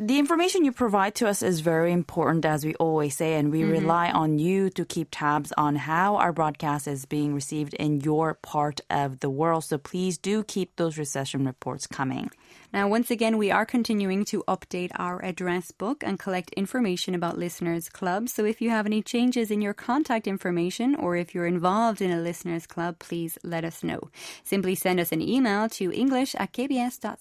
The 0.00 0.20
information 0.20 0.64
you 0.64 0.70
provide 0.70 1.16
to 1.16 1.26
us 1.26 1.42
is 1.42 1.58
very 1.58 1.90
important, 1.90 2.44
as 2.44 2.64
we 2.64 2.76
always 2.76 3.16
say, 3.16 3.34
and 3.34 3.50
we 3.50 3.62
mm-hmm. 3.62 3.72
rely 3.72 4.12
on 4.12 4.38
you 4.38 4.70
to 4.70 4.84
keep 4.84 5.08
tabs 5.10 5.52
on 5.56 5.74
how 5.74 6.14
our 6.14 6.32
broadcast 6.32 6.86
is 6.86 7.04
being 7.04 7.34
received 7.34 7.74
in 7.74 8.00
your 8.02 8.34
part 8.34 8.80
of 8.90 9.18
the 9.18 9.28
world. 9.28 9.64
So 9.64 9.76
please 9.76 10.16
do 10.16 10.44
keep 10.44 10.76
those 10.76 10.98
reception 10.98 11.44
reports 11.44 11.88
coming. 11.88 12.30
Now, 12.70 12.86
once 12.86 13.10
again, 13.10 13.38
we 13.38 13.50
are 13.50 13.64
continuing 13.64 14.26
to 14.26 14.44
update 14.46 14.90
our 14.94 15.24
address 15.24 15.70
book 15.70 16.04
and 16.04 16.18
collect 16.18 16.52
information 16.52 17.14
about 17.14 17.38
listeners' 17.38 17.88
clubs. 17.88 18.34
So 18.34 18.44
if 18.44 18.60
you 18.60 18.68
have 18.68 18.84
any 18.84 19.02
changes 19.02 19.50
in 19.50 19.62
your 19.62 19.72
contact 19.72 20.26
information 20.26 20.94
or 20.94 21.16
if 21.16 21.34
you're 21.34 21.46
involved 21.46 22.02
in 22.02 22.10
a 22.10 22.20
listeners' 22.20 22.66
club, 22.66 22.98
please 22.98 23.38
let 23.42 23.64
us 23.64 23.82
know. 23.82 24.10
Simply 24.44 24.74
send 24.74 25.00
us 25.00 25.12
an 25.12 25.22
email 25.22 25.70
to 25.70 25.90
english 25.92 26.34
at 26.34 26.52
kbs.co.kr 26.52 27.14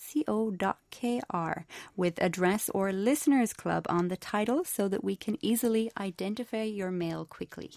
with 1.95 2.21
address 2.21 2.66
or 2.69 2.91
listeners' 2.91 3.53
club 3.53 3.85
on 3.89 4.07
the 4.07 4.17
title 4.17 4.63
so 4.63 4.87
that 4.87 5.03
we 5.03 5.15
can 5.15 5.37
easily 5.41 5.91
identify 5.97 6.63
your 6.63 6.91
mail 6.91 7.25
quickly. 7.25 7.71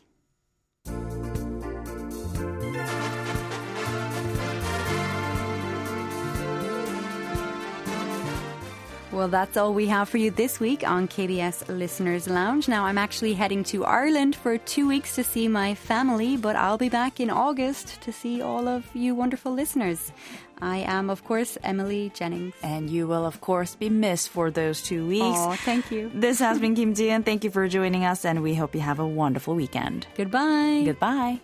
Well, 9.12 9.26
that's 9.26 9.56
all 9.56 9.74
we 9.74 9.86
have 9.86 10.08
for 10.08 10.18
you 10.18 10.30
this 10.30 10.60
week 10.60 10.88
on 10.88 11.08
KBS 11.08 11.66
Listeners 11.68 12.28
Lounge. 12.28 12.68
Now, 12.68 12.84
I'm 12.84 12.96
actually 12.96 13.34
heading 13.34 13.64
to 13.64 13.84
Ireland 13.84 14.36
for 14.36 14.56
two 14.56 14.86
weeks 14.86 15.16
to 15.16 15.24
see 15.24 15.48
my 15.48 15.74
family, 15.74 16.36
but 16.36 16.54
I'll 16.54 16.78
be 16.78 16.88
back 16.88 17.18
in 17.18 17.28
August 17.28 18.00
to 18.02 18.12
see 18.12 18.40
all 18.40 18.68
of 18.68 18.84
you 18.94 19.16
wonderful 19.16 19.52
listeners. 19.52 20.12
I 20.62 20.78
am, 20.78 21.10
of 21.10 21.24
course, 21.24 21.58
Emily 21.64 22.12
Jennings. 22.14 22.54
And 22.62 22.88
you 22.88 23.08
will, 23.08 23.26
of 23.26 23.40
course, 23.40 23.74
be 23.74 23.90
missed 23.90 24.28
for 24.28 24.48
those 24.50 24.80
two 24.80 25.06
weeks. 25.08 25.38
Oh, 25.38 25.56
thank 25.64 25.90
you. 25.90 26.10
This 26.14 26.38
has 26.38 26.60
been 26.60 26.76
Kim 26.76 26.94
Ji, 26.94 27.10
and 27.10 27.24
thank 27.24 27.42
you 27.42 27.50
for 27.50 27.66
joining 27.66 28.04
us, 28.04 28.24
and 28.24 28.44
we 28.44 28.54
hope 28.54 28.76
you 28.76 28.80
have 28.80 29.00
a 29.00 29.06
wonderful 29.06 29.56
weekend. 29.56 30.06
Goodbye. 30.16 30.82
Goodbye. 30.84 31.40